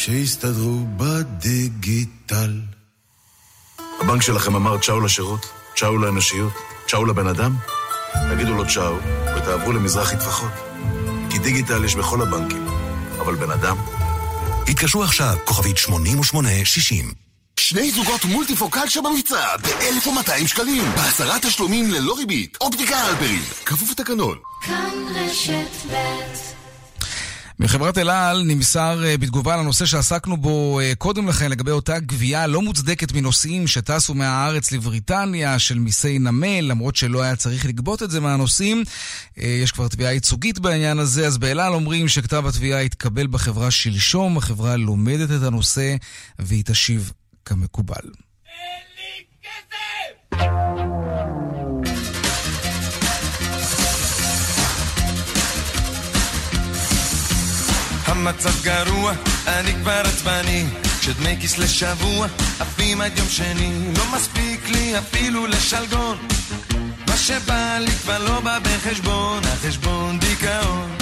[0.05, 2.61] שיסתדרו בדיגיטל.
[3.99, 5.45] הבנק שלכם אמר צ'או לשירות,
[5.75, 6.53] צ'או לאנושיות,
[6.87, 7.55] צ'או לבן אדם?
[8.31, 8.95] תגידו לו צ'או
[9.37, 10.51] ותעברו למזרחי טפחות.
[11.29, 12.67] כי דיגיטל יש בכל הבנקים,
[13.19, 13.77] אבל בן אדם?
[14.67, 17.13] התקשרו עכשיו, כוכבית 8860.
[17.59, 22.57] שני זוגות מולטיפוקל שבמבצע ב-1,200 שקלים, בעשרה תשלומים ללא ריבית.
[22.61, 24.37] אופטיקה הלפרין, כפוף לתקנון.
[24.61, 26.64] כאן רשת ב'
[27.59, 32.47] מחברת אל על נמסר אה, בתגובה לנושא שעסקנו בו אה, קודם לכן לגבי אותה גבייה
[32.47, 38.11] לא מוצדקת מנוסעים שטסו מהארץ לבריטניה של מיסי נמל, למרות שלא היה צריך לגבות את
[38.11, 38.83] זה מהנוסעים.
[39.37, 43.71] אה, יש כבר תביעה ייצוגית בעניין הזה, אז באל על אומרים שכתב התביעה התקבל בחברה
[43.71, 45.95] שלשום, החברה לומדת את הנושא
[46.39, 47.11] והיא תשיב
[47.45, 48.09] כמקובל.
[58.27, 59.13] המצב גרוע,
[59.47, 60.65] אני כבר עצבני
[60.99, 62.27] כשדמי כיס לשבוע,
[62.59, 66.17] עפים עד יום שני לא מספיק לי אפילו לשלגון.
[67.07, 70.95] מה שבא לי כבר לא בא בחשבון, החשבון דיכאון.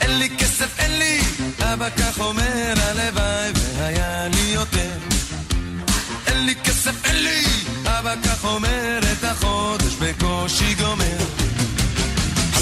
[0.00, 1.20] אין לי כסף, אין לי,
[1.60, 4.98] אבא כך אומר, הלוואי והיה לי יותר.
[6.26, 7.44] אין לי כסף, אין לי,
[7.86, 11.16] אבא כך אומר, את החודש בקושי גומר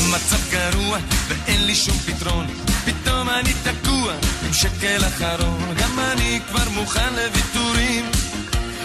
[0.09, 0.98] המצב גרוע
[1.28, 2.46] ואין לי שום פתרון.
[2.84, 4.12] פתאום אני תקוע
[4.46, 5.74] עם שקל אחרון.
[5.78, 8.11] גם אני כבר מוכן לוויתורים.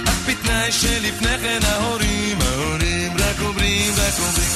[0.06, 4.52] אך בתנאי שלפני כן ההורים ההורים רק אומרים, רק אומרים.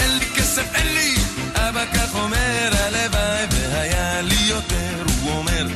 [0.00, 1.14] אין לי כסף, אין לי.
[1.54, 5.04] אבא כך אומר הלוואי והיה לי יותר.
[5.22, 5.66] הוא אומר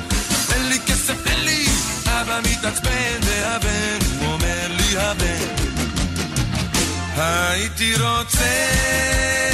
[0.52, 1.66] אין לי כסף, אין לי.
[2.06, 5.72] אבא מתעצבן והבן הוא אומר לי הבן.
[7.16, 9.51] הייתי רוצה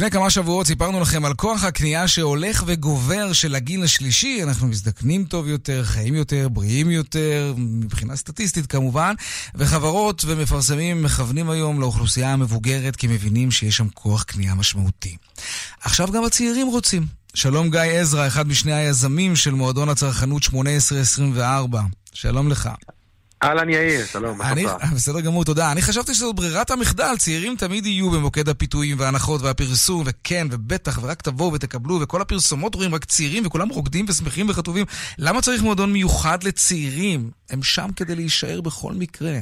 [0.00, 4.42] לפני כמה שבועות סיפרנו לכם על כוח הקנייה שהולך וגובר של הגיל השלישי.
[4.42, 9.14] אנחנו מזדקנים טוב יותר, חיים יותר, בריאים יותר, מבחינה סטטיסטית כמובן,
[9.54, 15.16] וחברות ומפרסמים מכוונים היום לאוכלוסייה המבוגרת כי מבינים שיש שם כוח קנייה משמעותי.
[15.80, 17.06] עכשיו גם הצעירים רוצים.
[17.34, 21.82] שלום גיא עזרא, אחד משני היזמים של מועדון הצרכנות 1824.
[22.12, 22.70] שלום לך.
[23.42, 24.92] אהלן יאיר, שלום, מה אני, שלומך?
[24.94, 25.72] בסדר גמור, תודה.
[25.72, 31.22] אני חשבתי שזו ברירת המחדל, צעירים תמיד יהיו במוקד הפיתויים וההנחות והפרסום, וכן, ובטח, ורק
[31.22, 34.86] תבואו ותקבלו, וכל הפרסומות רואים רק צעירים, וכולם רוקדים ושמחים וחטובים.
[35.18, 37.30] למה צריך מועדון מיוחד לצעירים?
[37.50, 39.34] הם שם כדי להישאר בכל מקרה.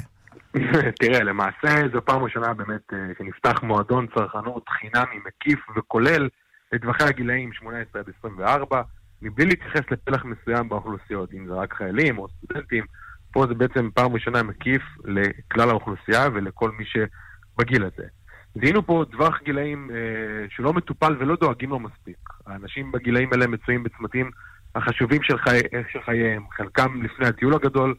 [1.01, 6.29] תראה, למעשה זו פעם ראשונה באמת אה, שנפתח מועדון צרכנות חינמי מקיף וכולל
[6.73, 8.83] לטווחי הגילאים 18 עד 24,
[9.23, 12.85] מבלי להתייחס לפלח מסוים באוכלוסיות, אם זה רק חיילים או סטודנטים.
[13.33, 18.09] פה זה בעצם פעם ראשונה מקיף לכלל האוכלוסייה ולכל מי שבגיל הזה.
[18.55, 22.17] זיהינו פה טווח גילאים אה, שלא מטופל ולא דואגים לו מספיק.
[22.47, 24.31] האנשים בגילאים האלה מצויים בצמתים
[24.75, 25.59] החשובים של, חי...
[25.93, 27.95] של חייהם, חלקם לפני הטיול הגדול,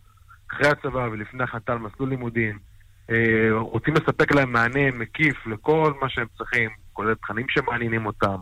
[0.54, 2.60] אחרי הצבא ולפני החלטה על מסלול לימודים.
[3.10, 8.40] אה, רוצים לספק להם מענה מקיף לכל מה שהם צריכים, כולל תכנים שמעניינים אותם,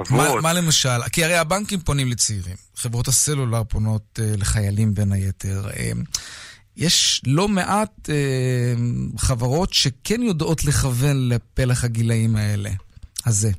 [0.00, 0.42] הטבות.
[0.42, 1.08] מה למשל?
[1.12, 5.68] כי הרי הבנקים פונים לצעירים, חברות הסלולר פונות אה, לחיילים בין היתר.
[5.76, 5.90] אה,
[6.76, 8.74] יש לא מעט אה,
[9.18, 12.70] חברות שכן יודעות לכוון לפלח הגילאים האלה,
[13.26, 13.50] הזה.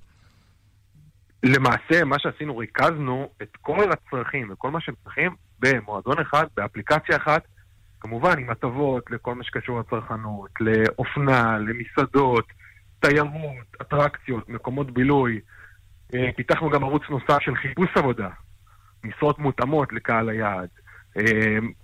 [1.43, 7.43] למעשה, מה שעשינו, ריכזנו את כל הצרכים וכל מה שהם צריכים במועדון אחד, באפליקציה אחת,
[7.99, 12.45] כמובן עם הטבות לכל מה שקשור לצרכנות, לאופנה, למסעדות,
[12.99, 15.39] תיירות, אטרקציות, מקומות בילוי.
[16.15, 18.27] אה, פיתחנו גם ערוץ נוסף של חיפוש עבודה,
[19.03, 20.67] משרות מותאמות לקהל היעד,
[21.17, 21.23] אה,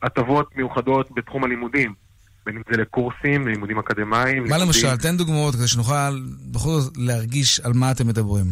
[0.03, 1.93] הטבות מיוחדות בתחום הלימודים,
[2.45, 4.43] בין אם זה לקורסים, ללימודים אקדמיים.
[4.43, 4.97] מה לימודים- למשל?
[4.97, 6.19] תן דוגמאות כדי שנוכל
[6.51, 8.45] בכל זאת להרגיש על מה אתם מדברים.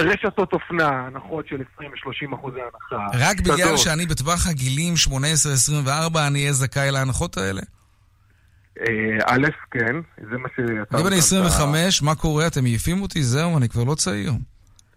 [0.00, 3.18] רשתות אופנה, הנחות של 20 ו-30 אחוזי הנחה.
[3.26, 3.76] רק בגלל.
[3.76, 7.60] שאני בטווח הגילים 18-24, אני אהיה זכאי להנחות האלה?
[8.80, 8.84] אה,
[9.26, 9.96] א', כן,
[10.30, 10.96] זה מה שאתה...
[10.96, 12.46] אני בן 25, מה קורה?
[12.46, 13.22] אתם מעיפים אותי?
[13.22, 14.32] זהו, אני כבר לא צעיר.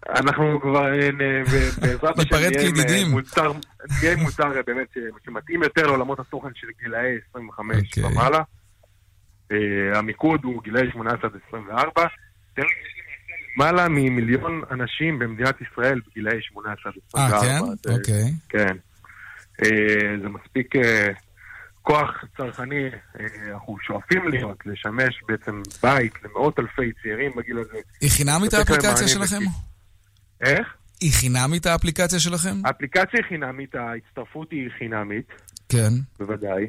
[0.09, 1.09] אנחנו כבר, אה,
[1.81, 2.35] בעזרת השם,
[2.75, 3.03] נהיה.
[4.03, 4.87] אה, מוצר, אה, באמת
[5.25, 8.03] שמתאים יותר לעולמות התוכן של גילאי 25 אוקיי.
[8.05, 8.41] ומעלה.
[9.95, 11.91] המיקוד הוא גילאי 18 עד 24.
[12.55, 17.37] תראה, יש למעשה למעלה ממיליון אנשים במדינת ישראל בגילאי 18 עד 24.
[17.37, 17.91] אה, כן?
[17.91, 18.33] אוקיי.
[18.49, 18.77] כן.
[20.21, 20.73] זה מספיק
[21.81, 22.89] כוח צרכני,
[23.53, 27.77] אנחנו שואפים להיות, לשמש בעצם בית למאות אלפי צעירים בגיל הזה.
[28.01, 29.41] היא חינמית האפליקציה שלכם?
[30.41, 30.67] איך?
[31.01, 32.55] היא חינמית האפליקציה שלכם?
[32.65, 35.27] האפליקציה היא חינמית, ההצטרפות היא חינמית,
[35.69, 35.93] כן.
[36.19, 36.67] בוודאי.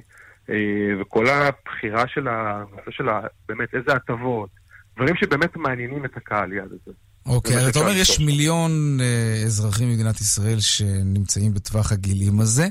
[0.51, 0.55] אה,
[1.01, 2.64] וכל הבחירה של ה...
[2.91, 3.21] של ה...
[3.49, 4.51] באמת, איזה הטבות,
[4.97, 6.97] דברים שבאמת מעניינים את הקהל יד הזה.
[7.27, 8.21] אוקיי, אז אתה אומר יש.
[8.21, 12.69] מיליון אה, אזרחים במדינת ישראל שנמצאים בטווח הגילים הזה.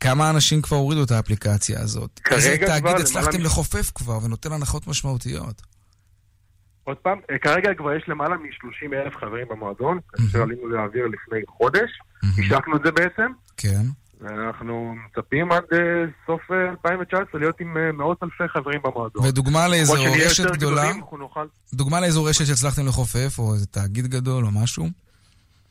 [0.00, 2.20] כמה אנשים כבר הורידו את האפליקציה הזאת?
[2.24, 5.62] כרגע איזה כבר תאגיד למעלה הצלחתם לחופף כבר ונותן הנחות משמעותיות?
[6.90, 11.40] עוד פעם, אה, כרגע כבר יש למעלה מ-30 אלף חברים במועדון, כאשר עלינו להעביר לפני
[11.48, 11.90] חודש,
[12.38, 13.82] השקנו את זה בעצם, כן.
[14.20, 15.78] ואנחנו מצפים עד אה,
[16.26, 19.26] סוף אה, 2019 להיות עם אה, מאות אלפי חברים במועדון.
[19.26, 20.82] ודוגמה לאיזו רשת גדולה?
[20.82, 21.46] גדולים, אנחנו נוכל...
[21.74, 24.86] דוגמה לאיזו רשת שהצלחתם לחופף, או איזה תאגיד גדול או משהו?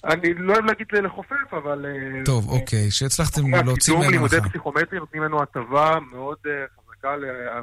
[0.03, 1.85] אני לא אוהב להגיד לחופף, אבל...
[1.85, 4.41] אה, טוב, אוקיי, שהצלחתם להוציא מהם לימודי.
[4.41, 7.15] פסיכומטרי נותנים לנו הטבה מאוד אה, חזקה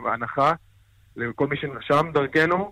[0.04, 0.52] להנחה
[1.16, 2.70] לכל מי שנרשם דרכנו, אה,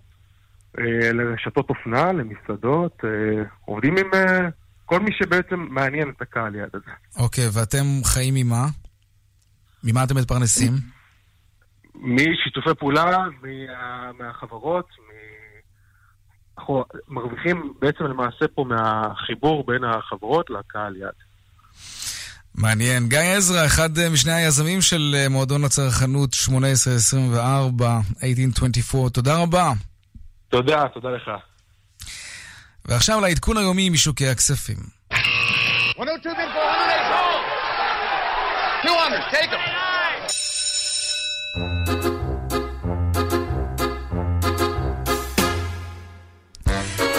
[1.12, 3.10] לרשתות אופנה, למסעדות, אה,
[3.64, 4.48] עובדים עם אה,
[4.84, 6.90] כל מי שבעצם מעניין את הקהל יד הזה.
[7.16, 8.66] אוקיי, ואתם חיים ממה?
[9.84, 10.72] ממה אתם מתפרנסים?
[11.94, 15.14] משיתופי פעולה מה- מהחברות, מ-
[16.58, 21.08] אנחנו מרוויחים בעצם למעשה פה מהחיבור בין החברות לקהל יד.
[22.54, 23.08] מעניין.
[23.08, 29.72] גיא עזרא, אחד אה, משני היזמים של אה, מועדון הצרכנות 1824, 1824, תודה רבה.
[30.54, 31.30] תודה, תודה לך.
[32.84, 34.76] ועכשיו לעדכון היומי משוקי הכספים.
[35.98, 36.64] 102 bid for
[38.84, 39.74] 100, 200, take them.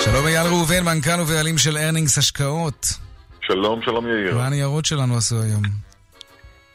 [0.01, 2.85] שלום אייל ראובן, מנכ"ל ובעלים של ארנינגס השקעות.
[3.41, 4.35] שלום, שלום יאיר.
[4.35, 5.63] מה הניירות שלנו עשו היום?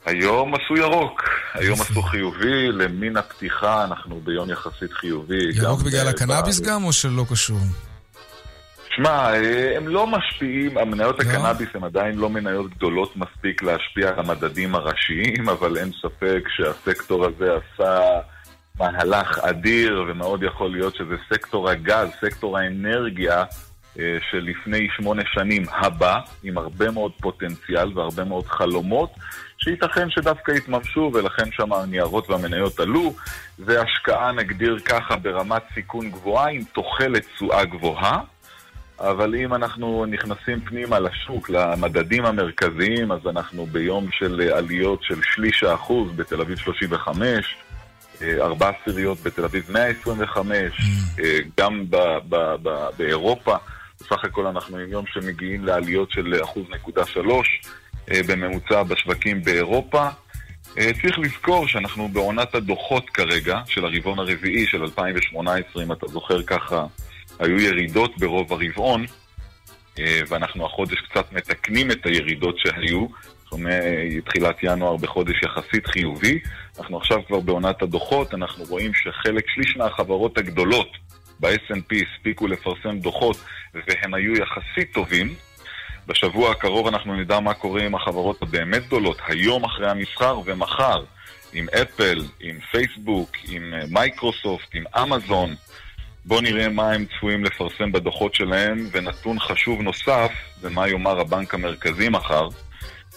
[0.07, 1.23] היום עשו ירוק,
[1.55, 5.51] היום עשו חיובי, למין הפתיחה אנחנו ביום יחסית חיובי.
[5.55, 7.59] ירוק בגלל הקנאביס גם, או שלא קשור?
[8.97, 11.31] שמע, אה, הם לא משפיעים, המניות לא?
[11.31, 17.27] הקנאביס הן עדיין לא מניות גדולות מספיק להשפיע על המדדים הראשיים, אבל אין ספק שהסקטור
[17.27, 18.01] הזה עשה
[18.79, 23.45] מהלך אדיר, ומאוד יכול להיות שזה סקטור הגז, סקטור האנרגיה
[24.31, 29.11] שלפני שמונה שנים הבא, עם הרבה מאוד פוטנציאל והרבה מאוד חלומות,
[29.59, 33.15] שייתכן שדווקא יתממשו, ולכן שם הניירות והמניות עלו.
[33.59, 38.21] זה השקעה, נגדיר ככה, ברמת סיכון גבוהה, עם תוחלת תשואה גבוהה.
[39.01, 45.23] אבל אם אנחנו נכנסים פנימה לשוק, למדדים המרכזיים, אז אנחנו ביום של אה, עליות של
[45.23, 47.57] שליש האחוז בתל אביב 35,
[48.23, 50.57] אה, ארבע עשיריות בתל אביב 125,
[51.21, 53.57] אה, גם ב- ב- ב- באירופה.
[54.01, 57.61] בסך הכל אנחנו עם יום שמגיעים לעליות של אחוז נקודה שלוש
[58.11, 60.09] אה, בממוצע בשווקים באירופה.
[60.79, 66.43] אה, צריך לזכור שאנחנו בעונת הדוחות כרגע, של הרבעון הרביעי של 2018, אם אתה זוכר
[66.43, 66.87] ככה,
[67.39, 69.05] היו ירידות ברוב הרבעון,
[69.99, 73.07] אה, ואנחנו החודש קצת מתקנים את הירידות שהיו.
[74.25, 76.39] תחילת ינואר בחודש יחסית חיובי.
[76.79, 80.89] אנחנו עכשיו כבר בעונת הדוחות, אנחנו רואים שחלק, שליש מהחברות הגדולות
[81.41, 83.37] ב-S&P הספיקו לפרסם דוחות
[83.75, 85.35] והם היו יחסית טובים.
[86.07, 91.05] בשבוע הקרוב אנחנו נדע מה קורה עם החברות הבאמת גדולות, היום אחרי המסחר ומחר,
[91.53, 95.55] עם אפל, עם פייסבוק, עם אה, מייקרוסופט, עם אמזון.
[96.25, 101.55] בואו נראה מה הם צפויים לפרסם בדוחות שלהם, ונתון חשוב נוסף, זה מה יאמר הבנק
[101.55, 102.49] המרכזי מחר,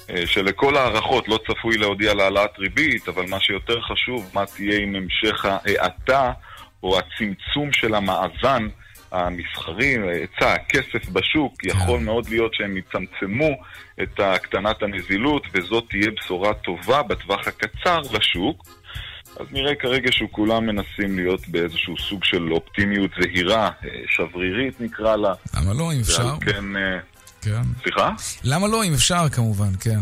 [0.09, 4.80] אה, שלכל ההערכות לא צפוי להודיע על העלאת ריבית, אבל מה שיותר חשוב, מה תהיה
[4.80, 6.32] עם המשך ההאטה
[6.84, 8.67] או הצמצום של המאזן
[9.11, 13.49] המסחרי, היצע הכסף בשוק, יכול מאוד להיות שהם יצמצמו
[14.03, 18.65] את הקטנת הנזילות, וזאת תהיה בשורה טובה בטווח הקצר לשוק.
[19.39, 25.34] אז נראה כרגע שכולם מנסים להיות באיזשהו סוג של אופטימיות זהירה, אה, שברירית נקרא לה.
[25.53, 26.36] למה לא, אם אפשר?
[26.41, 26.75] כן...
[26.75, 26.99] אה,
[27.41, 27.61] כן.
[27.84, 28.11] סליחה?
[28.43, 29.99] למה לא, אם אפשר כמובן, כן.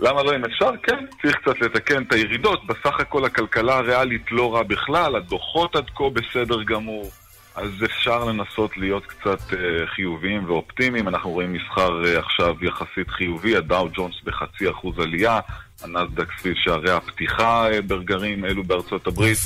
[0.00, 0.70] למה לא אם אפשר?
[0.82, 2.66] כן, צריך קצת לתקן את הירידות.
[2.66, 7.10] בסך הכל הכלכלה הריאלית לא רע בכלל, הדוחות עד כה בסדר גמור.
[7.54, 9.56] אז אפשר לנסות להיות קצת uh,
[9.94, 11.08] חיוביים ואופטימיים.
[11.08, 15.40] אנחנו רואים מסחר uh, עכשיו יחסית חיובי, הדאו ג'ונס בחצי אחוז עלייה,
[15.82, 19.38] הנסדק סביב שערי הפתיחה uh, ברגרים אלו בארצות הברית.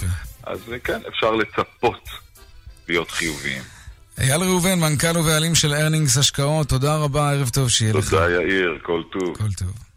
[0.43, 2.09] אז uh, כן, אפשר לצפות
[2.89, 3.63] להיות חיוביים.
[4.21, 8.11] אייל ראובן, מנכ"ל ובעלים של ארנינגס השקעות, תודה רבה, ערב טוב שיהיה לך.
[8.11, 9.37] תודה יאיר, כל טוב.
[9.37, 9.90] כל טוב.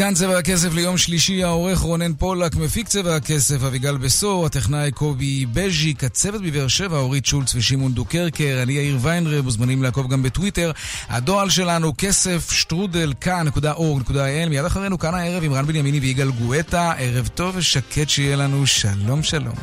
[0.00, 5.46] כאן צבע הכסף ליום שלישי, העורך רונן פולק, מפיק צבע הכסף אביגל בסור, הטכנאי קובי
[5.46, 10.72] בז'יק, הצוות בבאר שבע, אורית שולץ ושמעון דוקרקר, אני יאיר ויינרב, מוזמנים לעקוב גם בטוויטר.
[11.08, 17.28] הדואל שלנו כסף שטרודל כאן.org.il, מיד אחרינו כאן הערב עם רן בנימיני ויגאל גואטה, ערב
[17.34, 19.54] טוב ושקט שיהיה לנו, שלום שלום.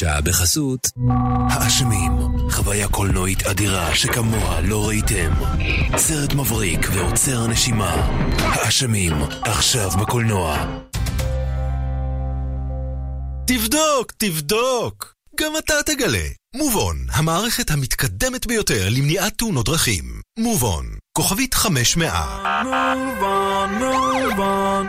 [0.00, 0.88] השעה בחסות
[1.50, 2.12] האשמים,
[2.50, 5.32] חוויה קולנועית אדירה שכמוה לא ראיתם.
[5.96, 7.94] סרט מבריק ועוצר נשימה.
[8.38, 10.66] האשמים, עכשיו בקולנוע.
[13.46, 15.14] תבדוק, תבדוק.
[15.40, 16.28] גם אתה תגלה.
[16.56, 20.04] מובון, המערכת המתקדמת ביותר למניעת תאונות דרכים.
[20.38, 22.12] מובון, כוכבית 500.
[22.96, 24.88] מובון, מובון.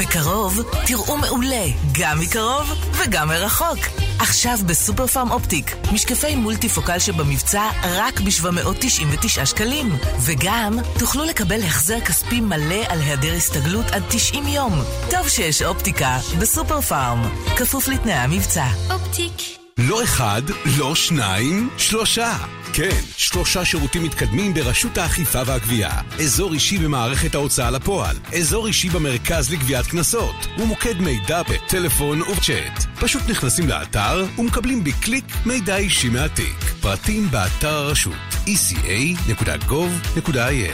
[0.00, 1.64] בקרוב תראו מעולה,
[2.00, 3.78] גם מקרוב וגם מרחוק.
[4.18, 9.96] עכשיו בסופר פארם אופטיק, משקפי מולטיפוקל שבמבצע רק ב-799 שקלים.
[10.20, 14.72] וגם תוכלו לקבל החזר כספי מלא על היעדר הסתגלות עד 90 יום.
[15.10, 17.22] טוב שיש אופטיקה בסופר פארם.
[17.56, 18.66] כפוף לתנאי המבצע.
[18.90, 19.59] אופטיק.
[19.88, 20.42] לא אחד,
[20.78, 22.36] לא שניים, שלושה.
[22.72, 26.00] כן, שלושה שירותים מתקדמים ברשות האכיפה והגבייה.
[26.22, 32.84] אזור אישי במערכת ההוצאה לפועל, אזור אישי במרכז לגביית קנסות, ומוקד מידע בטלפון ובצ'אט.
[33.00, 36.56] פשוט נכנסים לאתר ומקבלים בקליק מידע אישי מהתיק.
[36.80, 38.14] פרטים באתר הרשות
[38.46, 40.30] eca.gov.il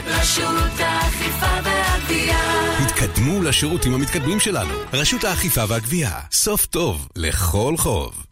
[0.07, 4.73] רשות האכיפה והגבייה התקדמו לשירותים המתקדמים שלנו.
[4.93, 6.19] רשות האכיפה והגבייה.
[6.31, 8.27] סוף טוב לכל חוב.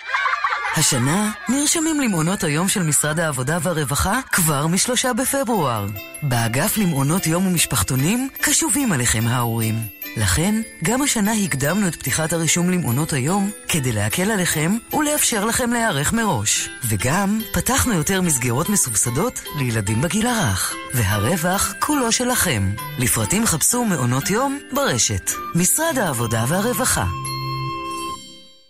[0.78, 5.88] השנה נרשמים למעונות היום של משרד העבודה והרווחה כבר משלושה בפברואר.
[6.24, 9.76] באגף למעונות יום ומשפחתונים קשובים עליכם ההורים.
[10.18, 16.14] לכן, גם השנה הקדמנו את פתיחת הרישום למעונות היום כדי להקל עליכם ולאפשר לכם להיערך
[16.14, 16.70] מראש.
[16.84, 20.74] וגם פתחנו יותר מסגרות מסובסדות לילדים בגיל הרך.
[20.94, 22.72] והרווח כולו שלכם.
[23.00, 25.32] לפרטים חפשו מעונות יום ברשת.
[25.56, 27.06] משרד העבודה והרווחה.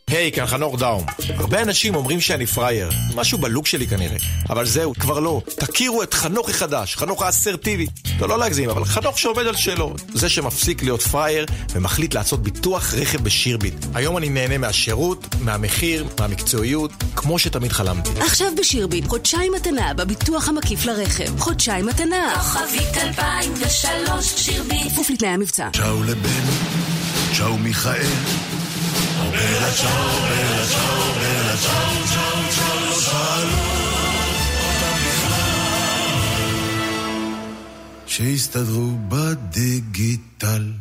[0.10, 1.06] היי, כאן חנוך דאום.
[1.36, 4.18] הרבה אנשים אומרים שאני פראייר, משהו בלוק שלי כנראה.
[4.50, 5.42] אבל זהו, כבר לא.
[5.60, 7.88] תכירו את חנוך החדש, חנוך האסרטיבי.
[8.20, 9.96] לא, לא להגזים, אבל חנוך שעובד על שלו.
[10.14, 13.74] זה שמפסיק להיות פראייר ומחליט לעשות ביטוח רכב בשירביט.
[13.94, 18.10] היום אני נהנה מהשירות, מהמחיר, מהמקצועיות, כמו שתמיד חלמתי.
[18.20, 21.40] עכשיו בשירביט, חודשיים מתנה בביטוח המקיף לרכב.
[21.40, 22.36] חודשיים מתנה.
[22.36, 24.92] כוכבית 2003 שירביט.
[24.92, 25.70] כפוף לתנאי המבצע.
[25.74, 26.46] צ'או לבן,
[27.38, 28.55] צ'או מיכאל.
[29.76, 30.16] שלום.
[38.08, 40.72] שיסתדרו בדיגיטל.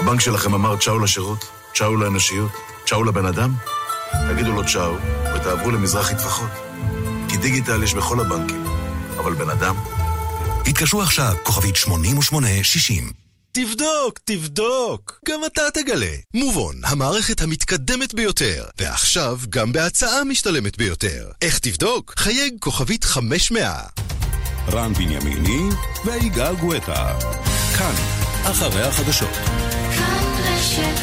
[0.00, 1.44] הבנק שלכם אמר צ'או לשירות,
[1.74, 2.52] צ'או לאנושיות,
[2.86, 3.54] צ'או לבן אדם?
[4.30, 4.94] תגידו לו צ'או
[5.34, 6.50] ותעברו למזרחי טפחות.
[7.28, 8.64] כי דיגיטל יש בכל הבנקים,
[9.18, 9.74] אבל בן אדם...
[10.66, 13.21] התקשרו עכשיו, כוכבית 8860.
[13.54, 16.14] תבדוק, תבדוק, גם אתה תגלה.
[16.34, 21.30] מובון, המערכת המתקדמת ביותר, ועכשיו גם בהצעה משתלמת ביותר.
[21.42, 22.14] איך תבדוק?
[22.16, 23.66] חייג כוכבית 500.
[24.68, 25.62] רן בנימיני
[26.04, 27.18] ויגאל גואטה.
[27.78, 27.94] כאן,
[28.44, 29.34] אחרי החדשות.
[29.96, 30.98] כאן רשת